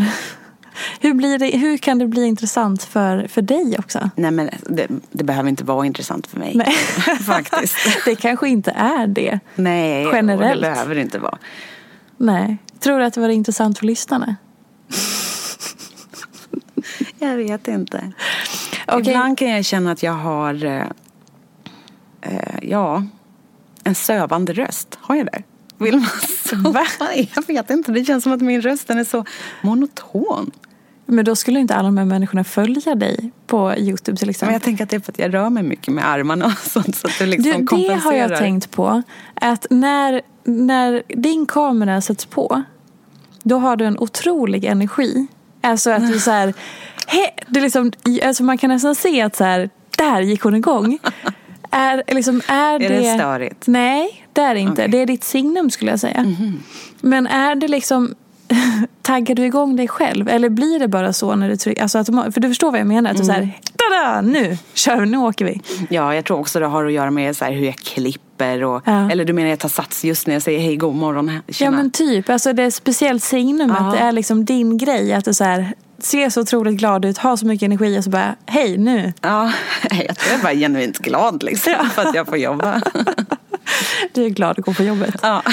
[0.99, 4.09] Hur, blir det, hur kan det bli intressant för, för dig också?
[4.15, 6.51] Nej men det, det behöver inte vara intressant för mig.
[6.55, 6.73] Nej.
[7.25, 7.75] Faktiskt.
[8.05, 9.39] det kanske inte är det.
[9.55, 10.61] Nej, generellt.
[10.61, 11.37] det behöver det inte vara.
[12.17, 12.57] Nej.
[12.79, 14.35] Tror du att det var intressant för lyssnarna?
[17.19, 18.11] jag vet inte.
[18.87, 18.99] Okay.
[18.99, 20.85] Ibland kan jag känna att jag har, eh,
[22.21, 23.03] eh, ja,
[23.83, 24.97] en sövande röst.
[25.01, 25.43] Har jag det?
[25.81, 25.99] Vill
[26.63, 26.73] man?
[26.73, 26.85] Va?
[27.35, 29.25] Jag vet inte, det känns som att min röst är så
[29.61, 30.51] monoton.
[31.05, 34.47] Men då skulle inte alla de här människorna följa dig på Youtube till exempel.
[34.47, 36.71] Men jag tänker att det är för att jag rör mig mycket med armarna och
[36.71, 36.95] sånt.
[36.95, 37.99] Så att det liksom Du, det kompenserar.
[37.99, 39.01] har jag tänkt på.
[39.33, 42.63] Att när, när din kamera sätts på,
[43.43, 45.27] då har du en otrolig energi.
[45.61, 46.53] Alltså att du så här,
[47.07, 47.91] he, det är liksom,
[48.23, 50.99] alltså man kan nästan se att så här, där gick hon igång.
[51.71, 53.67] Är, liksom, är, Är det, det störigt?
[53.67, 54.71] Nej, det är det inte.
[54.81, 54.87] Okej.
[54.87, 56.35] Det är ditt signum skulle jag säga.
[57.01, 58.15] Men är det liksom
[59.01, 60.29] Taggar du igång dig själv?
[60.29, 61.81] Eller blir det bara så när du trycker?
[61.81, 63.11] Alltså automat- för du förstår vad jag menar?
[63.11, 65.61] Att du såhär, tada, nu kör vi, nu åker vi.
[65.89, 68.63] Ja, jag tror också det har att göra med så här hur jag klipper.
[68.63, 69.11] Och, Ja.
[69.11, 71.71] Eller du menar jag tar sats just när jag säger hej, god morgon, tjena.
[71.71, 73.77] Ja men typ, alltså det är speciellt signumet.
[73.79, 73.91] Ja.
[73.91, 75.13] Det är liksom din grej.
[75.13, 78.09] Att du så här, ser så otroligt glad ut, har så mycket energi och så
[78.09, 79.13] bara, hej nu.
[79.21, 79.51] Ja,
[79.83, 82.81] jag tror jag är bara genuint glad liksom, för att jag får jobba.
[84.13, 85.15] Du är glad att gå på jobbet.
[85.21, 85.43] Ja.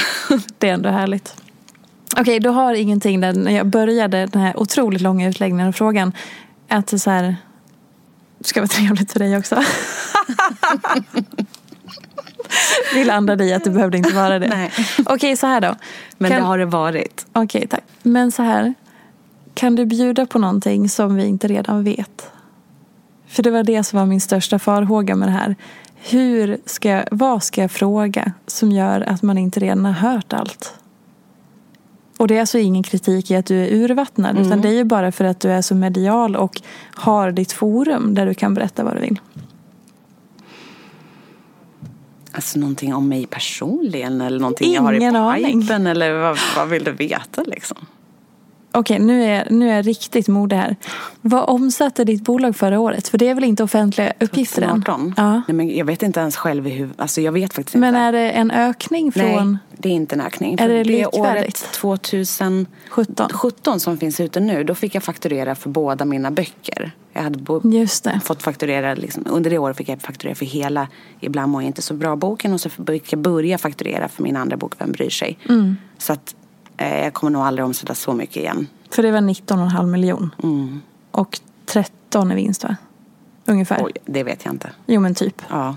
[0.58, 1.34] Det är ändå härligt.
[2.16, 6.12] Okej, du har ingenting där när jag började den här otroligt långa utläggningen och frågan.
[6.68, 7.36] Att det så här,
[8.40, 9.56] ska vara trevligt för dig också.
[12.94, 14.48] Vi landade i att det behövde inte vara det.
[14.48, 14.70] Nej.
[15.06, 15.74] Okej, så här då.
[16.18, 17.26] Men Kan- det har det varit.
[17.32, 17.84] Okej, tack.
[18.02, 18.74] Men så här.
[19.58, 22.30] Kan du bjuda på någonting som vi inte redan vet?
[23.26, 25.56] För det var det som var min största farhåga med det här.
[25.94, 30.74] Hur ska, vad ska jag fråga som gör att man inte redan har hört allt?
[32.18, 34.38] Och det är alltså ingen kritik i att du är urvattnad.
[34.38, 36.60] Utan det är ju bara för att du är så medial och
[36.94, 39.20] har ditt forum där du kan berätta vad du vill.
[42.32, 45.60] Alltså någonting om mig personligen eller någonting jag har i Ingen aning.
[45.62, 47.78] pipen eller vad, vad vill du veta liksom?
[48.78, 50.76] Okej, nu är, nu är jag riktigt modig här.
[51.20, 53.08] Vad omsatte ditt bolag förra året?
[53.08, 54.68] För det är väl inte offentliga uppgifter än?
[54.68, 55.14] 2018?
[55.16, 55.32] Ja.
[55.32, 57.98] Nej, men jag vet inte ens själv i huvud, alltså jag vet faktiskt Men inte.
[58.00, 60.56] är det en ökning från Nej, det är inte en ökning.
[60.60, 61.72] Är det det året likvärdigt?
[61.72, 63.80] 2017 17?
[63.80, 66.92] som finns ute nu, då fick jag fakturera för båda mina böcker.
[67.12, 67.86] Jag hade bo-
[68.24, 70.88] fått fakturera, liksom, under det året fick jag fakturera för hela
[71.20, 74.36] Ibland mår jag inte så bra boken och så fick jag börja fakturera för min
[74.36, 75.38] andra bok Vem bryr sig?
[75.48, 75.76] Mm.
[75.98, 76.34] Så att
[76.78, 78.66] jag kommer nog aldrig omsätta så mycket igen.
[78.90, 80.34] För det var 19,5 miljon.
[80.42, 80.82] Mm.
[81.10, 82.76] Och 13 i vinst va?
[83.44, 83.84] Ungefär.
[83.84, 84.70] Oj, det vet jag inte.
[84.86, 85.42] Jo men typ.
[85.48, 85.76] Ja.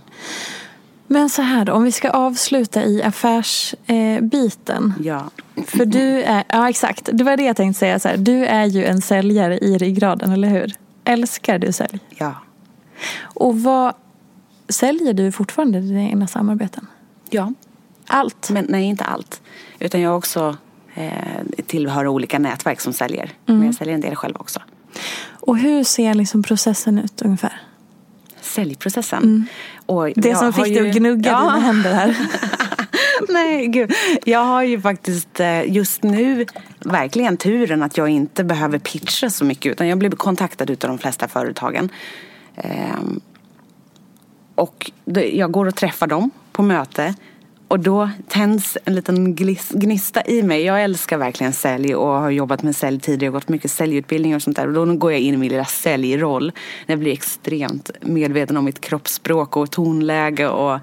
[1.08, 4.94] Men så här då, om vi ska avsluta i affärsbiten.
[5.00, 5.06] Eh.
[5.06, 5.30] Ja.
[5.68, 8.00] För du är, ja exakt, det var det jag tänkte säga.
[8.00, 8.18] Så här.
[8.18, 10.74] Du är ju en säljare i ryggraden, eller hur?
[11.04, 12.00] Älskar du sälj?
[12.10, 12.36] Ja.
[13.22, 13.94] Och vad
[14.70, 16.88] säljer du fortfarande i dina samarbeten?
[17.30, 17.54] Ja.
[18.08, 18.50] Allt?
[18.50, 19.42] Men nej, inte allt.
[19.80, 20.58] Utan jag också
[20.96, 21.12] eh,
[21.68, 23.30] tillhör olika nätverk som säljer.
[23.46, 24.60] Men jag säljer en del själv också.
[25.40, 27.62] Och hur ser liksom processen ut ungefär?
[28.42, 29.48] Säljprocessen.
[29.86, 30.14] Och Mm.
[30.16, 32.18] Det jag som fick dig att gnugga dina händer här.
[33.30, 33.92] Nej, gud.
[34.26, 36.46] Jag har ju faktiskt eh, just nu
[36.80, 40.98] verkligen turen att jag inte behöver pitcha så mycket utan jag blir kontaktad utav de
[40.98, 41.90] flesta företagen.
[42.56, 43.20] Ehm,
[44.56, 47.16] och det- jag går och träffar dem på möte
[47.72, 49.36] och då tänds en liten
[49.70, 50.64] gnista i mig.
[50.64, 54.42] Jag älskar verkligen sälj och har jobbat med sälj tidigare och gått mycket säljutbildningar och
[54.42, 54.68] sånt där.
[54.68, 56.52] Och då går jag in i min lilla säljroll.
[56.86, 60.80] När jag blir extremt medveten om mitt kroppsspråk och tonläge och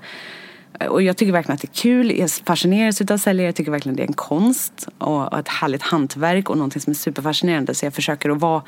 [0.89, 2.19] och jag tycker verkligen att det är kul.
[2.19, 3.49] Jag fascineras utav säljare.
[3.49, 6.95] Jag tycker verkligen det är en konst och ett härligt hantverk och någonting som är
[6.95, 7.75] superfascinerande.
[7.75, 8.63] Så jag försöker att vara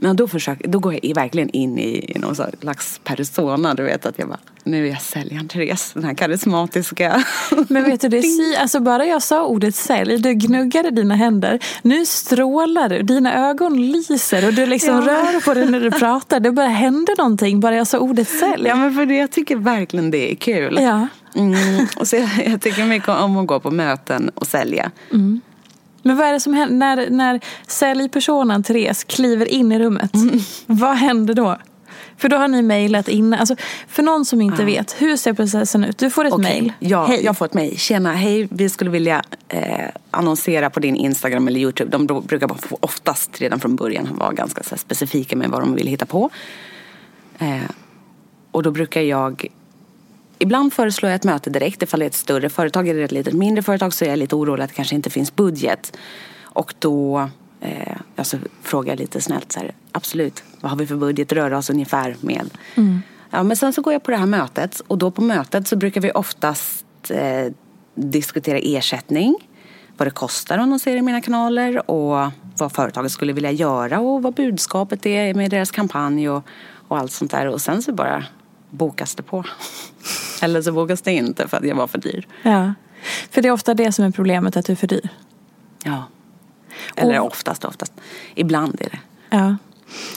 [0.00, 3.74] Ja, då, försöker, då går jag verkligen in i, i någon slags persona.
[3.74, 7.24] Du vet att jag bara, nu är jag säljaren Therese, den här karismatiska.
[7.68, 11.58] Men vet du, det är alltså bara jag sa ordet sälj, du gnuggade dina händer.
[11.82, 15.00] Nu strålar du, dina ögon lyser och du liksom Ja.
[15.00, 16.40] rör på dig när du pratar.
[16.40, 18.68] Det bara hände någonting bara jag sa ordet sälj.
[18.68, 20.78] Ja men för det, jag tycker verkligen det är kul.
[20.80, 21.08] Ja.
[21.36, 24.90] Mm, och så jag, jag tycker mycket om att gå på möten och sälja.
[26.06, 30.14] Men vad är det som händer när, när säljpersonen Therese kliver in i rummet?
[30.14, 30.40] Mm.
[30.66, 31.58] Vad händer då?
[32.16, 33.34] För då har ni mejlat in.
[33.34, 33.56] Alltså,
[33.88, 35.98] för någon som inte vet, hur ser processen ut?
[35.98, 36.72] Du får ett mejl.
[36.78, 37.24] Ja, Hej.
[37.24, 37.78] jag får ett mejl.
[37.78, 41.90] Tjena, hej, vi skulle vilja eh, annonsera på din Instagram eller Youtube.
[41.90, 42.50] De brukar
[42.80, 46.30] oftast redan från början vara ganska så specifika med vad de vill hitta på.
[47.38, 47.70] Eh,
[48.50, 49.46] och då brukar jag
[50.38, 53.34] Ibland föreslår jag ett möte direkt ifall det är ett större företag eller ett litet
[53.34, 55.96] mindre företag så är jag lite orolig att det kanske inte finns budget.
[56.42, 57.28] Och då
[57.60, 61.58] eh, alltså, frågar jag lite snällt så här, absolut, vad har vi för budget röra
[61.58, 62.50] oss ungefär med?
[63.30, 65.76] Ja, men sen så går jag på det här mötet och då på mötet så
[65.76, 67.52] brukar vi oftast eh,
[67.94, 69.36] diskutera ersättning,
[69.96, 74.22] vad det kostar att annonsera i mina kanaler och vad företaget skulle vilja göra och
[74.22, 76.44] vad budskapet är med deras kampanj och,
[76.88, 77.46] och allt sånt där.
[77.46, 78.24] Och sen så bara
[78.70, 79.44] bokas det på.
[80.42, 82.26] Eller så bokas det inte för att jag var för dyr.
[82.42, 82.74] Ja.
[83.30, 85.08] För det är ofta det som är problemet, att du är för dyr.
[85.84, 86.04] Ja.
[86.96, 87.92] Eller Och- oftast, oftast.
[88.34, 88.98] Ibland är det.
[89.30, 89.56] Ja.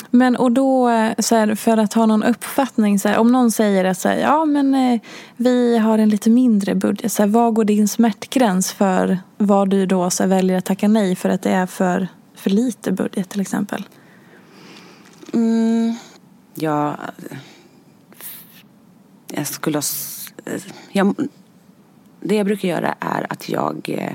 [0.10, 3.52] Men och då, eh, så här, för att ha någon uppfattning, så här, om någon
[3.52, 5.02] säger att så här, ja men eh,
[5.36, 10.10] vi har en lite mindre budget, så vad går din smärtgräns för vad du då
[10.10, 13.84] så väljer att tacka nej för att det är för, för lite budget till exempel?
[15.34, 15.96] Mm,
[16.56, 16.96] ja,
[19.34, 19.80] jag skulle ha...
[19.80, 20.34] s-
[20.92, 21.16] Jag,
[22.22, 24.14] det jag brukar göra är att jag eh,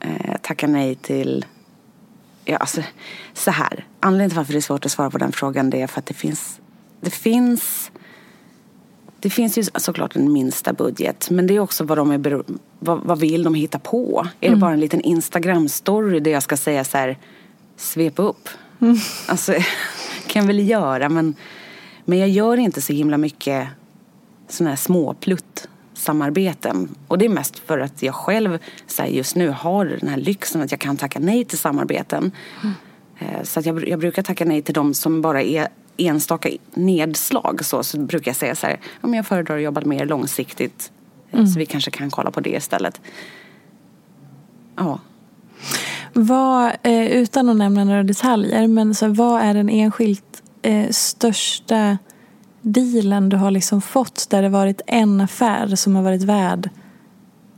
[0.00, 1.44] eh, tackar nej till...
[2.44, 2.82] Ja, alltså,
[3.34, 3.86] så här.
[4.00, 6.06] Anledningen till varför det är svårt att svara på den frågan det är för att
[6.06, 6.60] det finns...
[7.00, 7.90] Det finns...
[9.20, 12.44] Det finns ju såklart en minsta budget men det är också vad de är bero,
[12.78, 14.26] vad, vad vill de hitta på?
[14.40, 17.18] Är det bara en liten Instagram-story där jag ska säga så här
[17.76, 18.48] svepa upp?
[19.28, 19.52] Alltså
[20.26, 21.34] kan jag väl göra men,
[22.10, 23.68] men jag gör inte så himla mycket
[24.48, 26.88] sådana här småplutt samarbeten.
[27.08, 30.62] Och det är mest för att jag själv så just nu har den här lyxen
[30.62, 32.32] att jag kan tacka nej till samarbeten.
[33.18, 37.64] Eh, Så att jag, jag brukar tacka nej till de som bara är enstaka nedslag.
[37.64, 40.92] Så, så brukar jag säga så här, men jag föredrar att jobba mer långsiktigt.
[41.30, 43.00] eh, Så vi kanske kan kolla på det istället.
[44.76, 44.98] Ja.
[46.12, 51.98] Vad, eh, utan att nämna några detaljer, men så, vad är den enskilt eh, största
[52.62, 56.70] dealen du har liksom fått där det varit en affär som har varit värd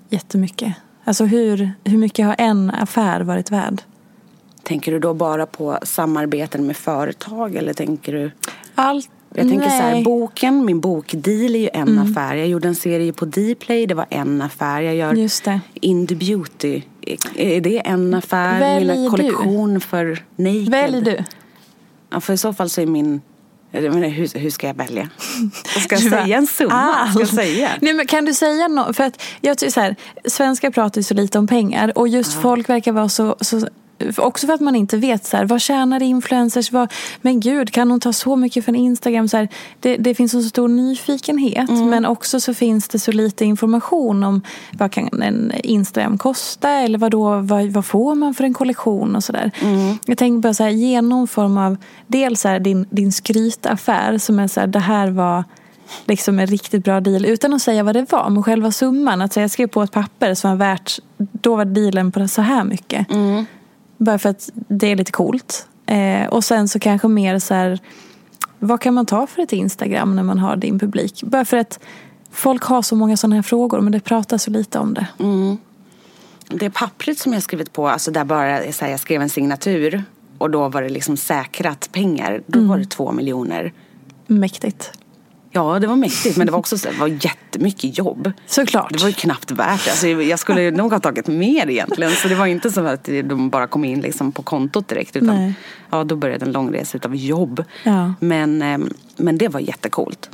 [0.09, 0.75] jättemycket?
[1.05, 3.83] Alltså hur, hur mycket har en affär varit värd?
[4.63, 8.31] Tänker du då bara på samarbeten med företag eller tänker du?
[8.75, 9.93] Allt, Jag tänker så här, nej.
[9.93, 10.05] Mm.
[10.05, 12.35] boken, min bokdeal är ju en affär.
[12.35, 14.81] Jag gjorde en serie på Dplay, det var en affär.
[14.81, 15.61] Jag gör Just det.
[15.75, 16.83] Indie Beauty,
[17.37, 18.61] är det en affär?
[18.61, 19.11] Välj Min du.
[19.11, 20.69] kollektion för Naked.
[20.69, 21.25] Välj du.
[22.13, 23.21] Ja, för i så fall så är min...
[23.73, 25.09] Menar, hur, hur ska jag välja?
[25.85, 26.37] Ska jag säga?
[26.37, 27.11] En summa?
[27.11, 27.71] Ska jag säga?
[27.81, 28.97] Nej, men kan du säga något?
[28.97, 32.33] För att jag tycker så här, svenskar pratar ju så lite om pengar och just
[32.33, 33.69] folk verkar vara så, så
[34.17, 36.73] Också för att man inte vet så här, vad tjänar influencers?
[36.73, 36.93] Vad,
[37.23, 39.29] men gud, kan hon ta så mycket från Instagram?
[39.29, 39.49] Så här,
[39.81, 44.25] det, det finns en så stor nyfikenhet men också så finns det så lite information
[44.25, 44.43] om
[44.73, 49.17] vad kan en Instagram kosta eller vad, då, vad, vad får man för en kollektion
[49.17, 49.51] och sådär.
[50.07, 51.77] Jag tänker bara så här, ge någon form av,
[52.07, 55.45] dels så här, din, din skrytaffär som är så här, det här var
[56.05, 58.31] liksom en riktigt bra deal utan att säga vad det var.
[58.31, 61.65] Men själva summan, att säga, jag skrev på ett papper som var värt, då var
[61.65, 63.07] dealen på så här mycket.
[64.05, 65.67] Bara för att det är lite coolt.
[65.87, 67.79] Eh, och sen så kanske mer så här,
[68.59, 71.23] vad kan man ta för ett Instagram när man har din publik?
[71.23, 71.79] Bara för att
[72.31, 75.07] folk har så många sådana här frågor men det pratas så lite om det.
[76.49, 80.05] Det pappret som jag skrivit på, alltså där bara så här, jag skrev en signatur
[80.39, 82.43] och då var det liksom säkrat pengar.
[82.47, 83.73] Då var det två miljoner.
[84.27, 84.93] Mäktigt.
[85.55, 88.33] Ja, det var mäktigt men det var också så, det var jättemycket jobb.
[88.47, 88.93] Såklart.
[88.93, 89.91] Det var ju knappt värt det.
[89.91, 92.13] Alltså, jag skulle nog ha tagit mer egentligen.
[92.13, 95.17] Så det var inte så att de bara kom in liksom på kontot direkt.
[95.17, 95.55] Utan Nej.
[95.91, 97.65] ja, då började en lång resa utav jobb.
[97.83, 98.15] Ja.
[98.21, 98.79] Men, eh,
[99.17, 100.31] men det var jättecoolt.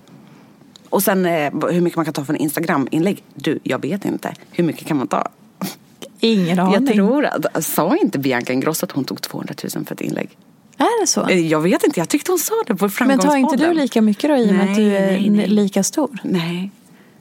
[0.91, 3.23] Och sen eh, hur mycket man kan ta från Instagram-inlägg.
[3.35, 4.35] Du, jag vet inte.
[4.51, 5.29] Hur mycket kan man ta?
[6.21, 6.75] Ingen aning.
[6.75, 10.29] Jag tror att, sa inte Bianca Ingrosso att hon tog 200 000 för ett inlägg?
[10.79, 11.29] Är det så?
[11.29, 13.31] Eh, Jag vet inte, jag tyckte hon sa det på Men Framgångspodden.
[13.43, 15.47] tar inte du lika mycket då i och med att du är nej, nej.
[15.49, 16.19] lika stor?
[16.23, 16.71] Nej.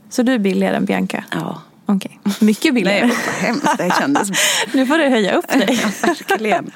[0.10, 1.24] Så du är billigare än Bianca?
[1.32, 1.62] Ja.
[1.89, 2.19] Okej.
[2.41, 3.05] Mycket billigare.
[3.07, 4.29] Nej, vad hemskt det kändes.
[4.73, 5.79] nu får du höja upp dig.
[5.83, 6.71] Ja, verkligen.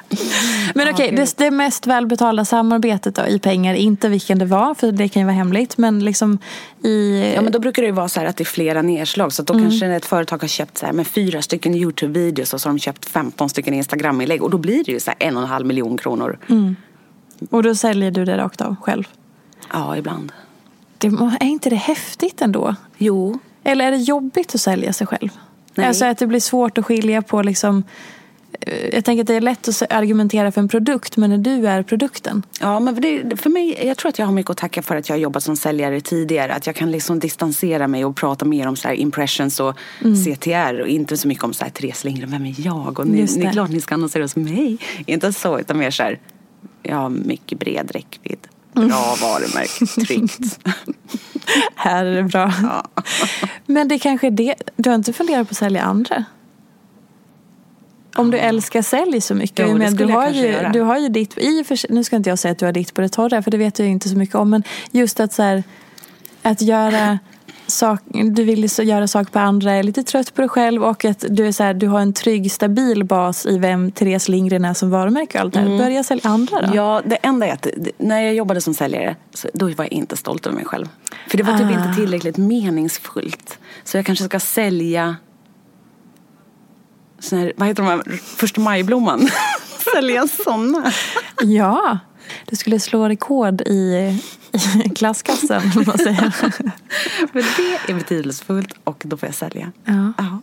[0.75, 1.19] Men okej, gud.
[1.19, 5.21] det, det mest välbetalda samarbetet då, i pengar, inte vilken det var, för det kan
[5.21, 6.39] ju vara hemligt, men liksom
[6.83, 7.31] i...
[7.35, 9.33] Ja men då brukar det ju vara så här att det är flera nedslag.
[9.33, 9.69] Så att då Mm.
[9.69, 12.79] kanske ett företag har köpt så här med fyra stycken Youtube-videos och så har de
[12.79, 14.43] köpt 15 stycken Instagram-inlägg.
[14.43, 16.39] Och då blir det ju så här en och en halv miljon kronor.
[16.49, 16.75] Mm.
[17.49, 19.03] Och då säljer du det rakt av själv.
[19.73, 20.31] Ja, ibland.
[20.97, 21.07] Det,
[21.39, 22.75] är inte det häftigt ändå?
[22.97, 23.39] Jo.
[23.63, 25.29] Eller är det jobbigt att sälja sig själv?
[25.75, 25.87] Nej.
[25.87, 27.83] Alltså att det blir svårt att skilja på liksom...
[28.61, 31.67] eh, Jag tänker att det är lätt att argumentera för en produkt, men när du
[31.67, 32.43] är produkten.
[32.59, 35.09] Ja, men det, för mig, jag tror att jag har mycket att tacka för att
[35.09, 36.53] jag har jobbat som säljare tidigare.
[36.53, 40.79] Att jag kan liksom distansera mig och prata mer om så här impressions och CTR
[40.81, 42.99] och inte så mycket om så här Therese Lindgren, vem är jag?
[42.99, 44.77] Och ni, ni är klart ni ska annonsera hos mig.
[45.05, 46.19] Inte så, utan mer så här,
[46.83, 48.47] jag har mycket bred räckvidd.
[48.73, 50.59] Bra varumärke, tryggt.
[51.75, 52.53] Här är det bra.
[52.63, 53.03] Ja.
[53.65, 54.55] Men det kanske är det.
[54.75, 56.25] Du har inte funderat på att sälja andra?
[58.15, 59.67] Om du älskar sälj så mycket.
[59.69, 60.69] Jo, men du, har ju, göra.
[60.69, 62.93] du har ju ditt, i för nu ska inte jag säga att du har ditt
[62.93, 64.49] på det torra för det vet jag inte så mycket om.
[64.49, 65.63] Men just att så här,
[66.41, 67.19] att göra
[67.71, 71.25] sak, du vill göra saker på andra, är lite trött på dig själv och att
[71.29, 74.73] du, är så här, du har en trygg, stabil bas i vem Therese Lindgren är
[74.73, 75.77] som varumärke och allt det här.
[75.77, 76.75] Börja sälja andra då.
[76.75, 77.67] Ja, det enda är att
[77.97, 80.87] när jag jobbade som säljare, så då var jag inte stolt över mig själv.
[81.27, 81.71] För det var typ Ah.
[81.87, 83.59] inte tillräckligt meningsfullt.
[83.83, 85.15] Så jag kanske ska sälja
[87.19, 89.29] sån här, vad heter de här, första majblomman?
[89.93, 90.91] sälja såna.
[91.41, 91.99] Ja,
[92.51, 93.73] Du skulle slå rekord i,
[94.85, 96.35] i klasskassen, man säger.
[97.33, 99.71] Men det är betydelsefullt och då får jag sälja.
[99.85, 100.13] Ja.
[100.17, 100.39] Ja.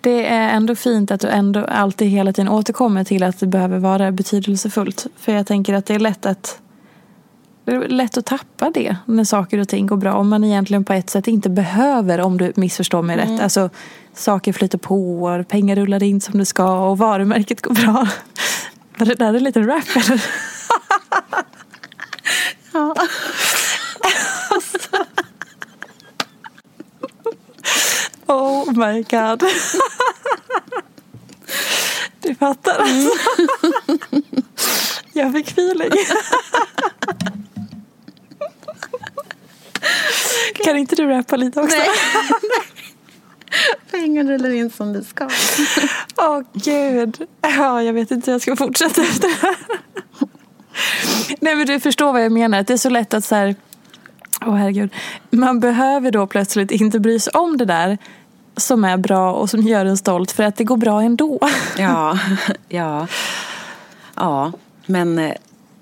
[0.00, 3.78] Det är ändå fint att du ändå alltid hela tiden återkommer till att det behöver
[3.78, 5.06] vara betydelsefullt.
[5.16, 6.58] För jag tänker att det är lätt att
[7.64, 10.14] det är lätt att tappa det när saker och ting går bra.
[10.14, 13.40] Om man egentligen på ett sätt inte behöver, om du missförstår mig rätt.
[13.40, 13.70] Alltså,
[14.14, 18.08] saker flyter på, pengar rullar in som det ska och varumärket går bra.
[18.98, 20.24] Var det där en liten rap eller?
[22.72, 22.94] Ja.
[28.26, 29.44] Oh my god.
[32.20, 33.10] Du fattar alltså.
[35.12, 35.90] Jag fick feeling.
[40.54, 41.76] Kan inte du rappa lite också?
[41.76, 41.88] Nej.
[43.90, 45.28] Pengar rullar in som det ska.
[46.16, 47.28] Åh gud.
[47.40, 49.56] Ja, jag vet inte hur jag ska fortsätta efter det här.
[51.40, 52.62] Nej men du förstår vad jag menar.
[52.62, 53.54] Det är så lätt att så här.
[54.46, 54.90] Åh herregud.
[55.30, 57.98] Man behöver då plötsligt inte bry sig om det där
[58.56, 61.38] som är bra och som gör en stolt för att det går bra ändå.
[61.78, 62.18] Ja,
[62.68, 63.06] ja.
[64.14, 64.52] Ja,
[64.86, 65.32] men eh,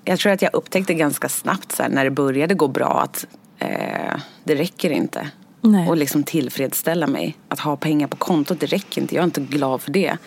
[0.05, 3.25] jag tror att jag upptäckte ganska snabbt så här, när det började gå bra att
[3.59, 5.27] eh, det räcker inte.
[5.61, 5.89] Nej.
[5.89, 7.37] Och liksom tillfredsställa mig.
[7.47, 9.15] Att ha pengar på kontot, det räcker inte.
[9.15, 10.17] Jag är inte glad för det.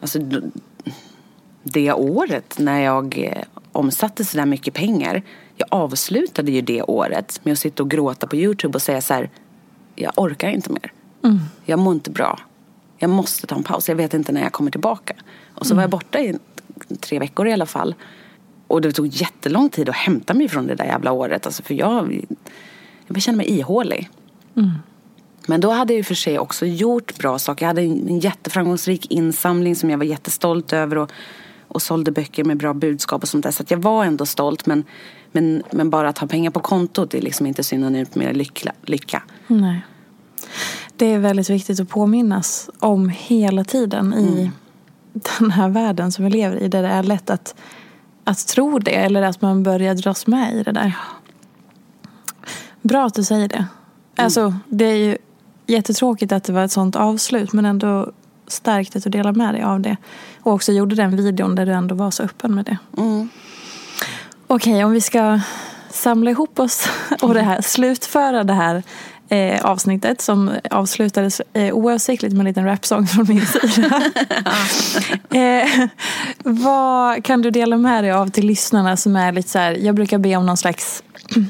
[0.00, 0.18] Alltså,
[1.62, 3.42] det året när jag eh,
[3.72, 5.22] omsatte så där mycket pengar.
[5.56, 9.14] Jag avslutade ju det året med att sitta och gråta på Youtube och säga så
[9.14, 9.30] här.
[9.94, 10.92] Jag orkar inte mer.
[11.64, 12.38] Jag mår inte bra.
[12.98, 13.88] Jag måste ta en paus.
[13.88, 15.14] Jag vet inte när jag kommer tillbaka.
[15.54, 16.38] Och så var jag borta i
[17.00, 17.94] tre veckor i alla fall.
[18.66, 21.46] Och det tog jättelång tid att hämta mig från det där jävla året.
[21.46, 22.24] Alltså för jag,
[23.06, 24.10] jag kände mig ihålig.
[25.46, 27.64] Men då hade jag ju för sig också gjort bra saker.
[27.64, 30.98] Jag hade en en jätteframgångsrik insamling som jag var jättestolt över.
[30.98, 31.10] Och,
[31.70, 33.50] och sålde böcker med bra budskap och sånt där.
[33.50, 34.66] Så att jag var ändå stolt.
[34.66, 34.84] Men,
[35.32, 38.72] men, men bara att ha pengar på kontot är liksom inte synonymt med lycka.
[38.82, 39.22] lycka.
[39.46, 39.80] Nej.
[40.96, 44.50] Det är väldigt viktigt att påminnas om hela tiden i
[45.12, 46.68] den här världen som vi lever i.
[46.68, 47.54] Där det är lätt att,
[48.24, 50.96] att tro det eller att man börjar dras med i det där.
[52.82, 53.66] Bra att du säger det.
[54.16, 55.16] Alltså, det är ju
[55.66, 58.12] jättetråkigt att det var ett sånt avslut men ändå
[58.52, 59.96] starkt att du delar med dig av det.
[60.40, 62.78] Och också gjorde den videon där du ändå var så öppen med det.
[64.46, 65.40] Okej, om vi ska
[65.90, 66.88] samla ihop oss
[67.22, 68.82] och det här, slutföra det här
[69.28, 74.02] eh, avsnittet som avslutades eh, oavsiktligt med en liten rapsång från min sida.
[75.30, 75.88] eh,
[76.44, 79.94] vad kan du dela med dig av till lyssnarna som är lite så här, jag
[79.94, 81.02] brukar be om någon slags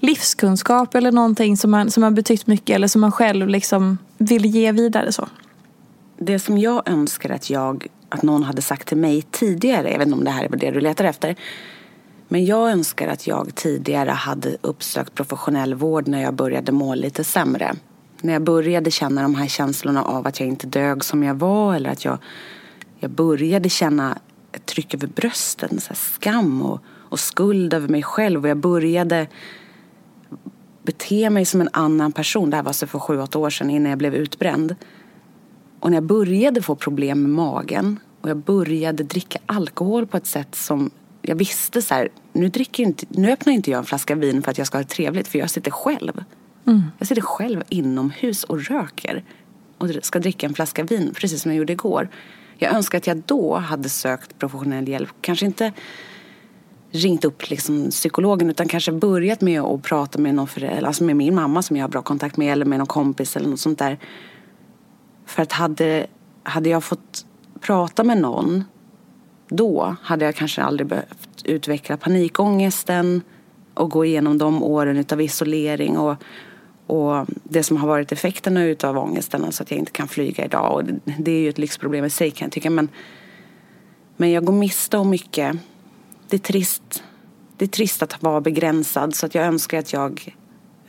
[0.00, 4.46] livskunskap eller någonting som, man, som har betytt mycket eller som man själv liksom vill
[4.46, 5.28] ge vidare så.
[6.24, 10.06] Det som jag önskar att jag, att någon hade sagt till mig tidigare, jag vet
[10.06, 11.36] inte om det här är det du letar efter.
[12.28, 17.24] Men jag önskar att jag tidigare hade uppsökt professionell vård när jag började må lite
[17.24, 17.74] sämre.
[18.20, 21.74] När jag började känna de här känslorna av att jag inte dög som jag var
[21.74, 22.18] eller att jag,
[22.98, 24.18] jag började känna
[24.52, 28.42] ett tryck över brösten, så här skam och, och skuld över mig själv.
[28.42, 29.26] Och jag började
[30.82, 32.50] bete mig som en annan person.
[32.50, 34.76] Det här var så för sju, åtta år sedan innan jag blev utbränd.
[35.82, 40.26] Och när jag började få problem med magen och jag började dricka alkohol på ett
[40.26, 40.90] sätt som
[41.22, 44.50] jag visste så här, nu, dricker inte, nu öppnar inte jag en flaska vin för
[44.50, 46.24] att jag ska ha det trevligt för jag sitter själv.
[46.98, 49.24] Jag sitter själv inomhus och röker
[49.78, 52.08] och ska dricka en flaska vin precis som jag gjorde igår.
[52.58, 55.14] Jag önskar att jag då hade sökt professionell hjälp.
[55.20, 55.72] Kanske inte
[56.90, 61.16] ringt upp liksom psykologen utan kanske börjat med att prata med någon förälder, alltså med
[61.16, 63.78] min mamma som jag har bra kontakt med eller med någon kompis eller något sånt
[63.78, 63.98] där.
[65.32, 66.06] För att hade,
[66.42, 67.26] hade jag fått
[67.60, 68.64] prata med någon
[69.48, 73.22] då hade jag kanske aldrig behövt utveckla panikångesten
[73.74, 76.16] och gå igenom de åren utav isolering och,
[76.86, 80.74] och det som har varit effekterna utav ångesten, alltså att jag inte kan flyga idag.
[80.74, 80.84] Och
[81.18, 82.70] det, är ju ett lyxproblem i sig kan jag tycka.
[82.70, 82.88] Men,
[84.16, 85.56] men jag går miste om mycket.
[86.28, 87.02] Det är trist.
[87.56, 90.36] Det är trist att vara begränsad så att jag önskar att jag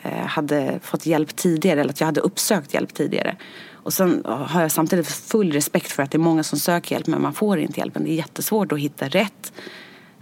[0.09, 3.35] hade fått hjälp tidigare eller att jag hade uppsökt hjälp tidigare.
[3.71, 7.07] Och sen har jag samtidigt full respekt för att det är många som söker hjälp
[7.07, 8.03] men man får inte hjälpen.
[8.03, 9.53] Det är jättesvårt att hitta rätt.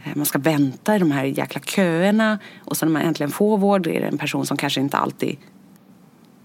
[0.04, 3.58] Eh, Man ska vänta i de här jäkla köerna och sen när man äntligen får
[3.58, 5.38] vård är det en person som kanske inte alltid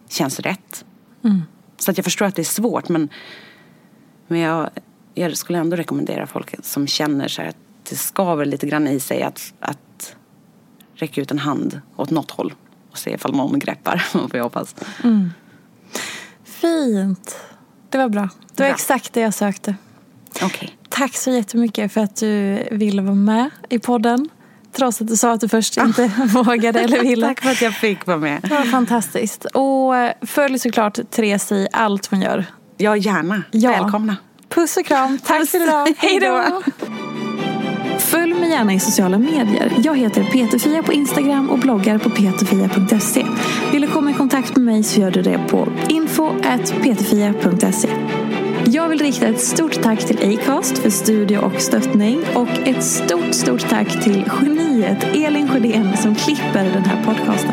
[0.09, 0.85] känns rätt.
[1.79, 3.09] Så att jag förstår att det är svårt men,
[4.27, 4.71] men jag,
[5.15, 7.57] jag skulle ändå rekommendera folk som känner så att
[7.91, 10.17] det skaver lite grann i sig att, att
[10.95, 12.55] räcka ut en hand åt något håll
[12.97, 14.75] och se ifall någon greppar, får jag hoppas.
[16.45, 17.37] Fint.
[17.91, 18.23] Det var bra.
[18.55, 18.75] Det var Bra.
[18.75, 19.75] exakt det jag sökte.
[20.43, 20.77] Okej.
[20.89, 24.29] Tack så jättemycket för att du ville vara med i podden.
[24.73, 27.27] trots att du sa att du först inte vågade eller ville.
[27.27, 28.43] Tack för att jag fick vara med.
[28.43, 29.45] Det var fantastiskt.
[29.45, 32.45] Och eh, följ såklart Therese i allt hon gör.
[32.77, 33.43] Ja, gärna.
[33.51, 33.71] Ja.
[33.71, 34.17] Välkomna.
[34.49, 35.19] Puss och kram.
[35.19, 35.95] Tack för idag.
[35.99, 36.63] Hej då.
[38.47, 39.73] Mig gärna i sociala medier.
[39.83, 43.27] Jag heter Peterfia på Instagram och bloggar på peterfia.se.
[43.73, 47.89] Vill du komma i kontakt med mig så gör du det på info.peterfia.se.
[48.65, 53.35] Jag vill rikta ett stort tack till Acast för studio och stöttning och ett stort,
[53.35, 57.53] stort tack till geniet Elin Sjödén som klipper den här podcasten.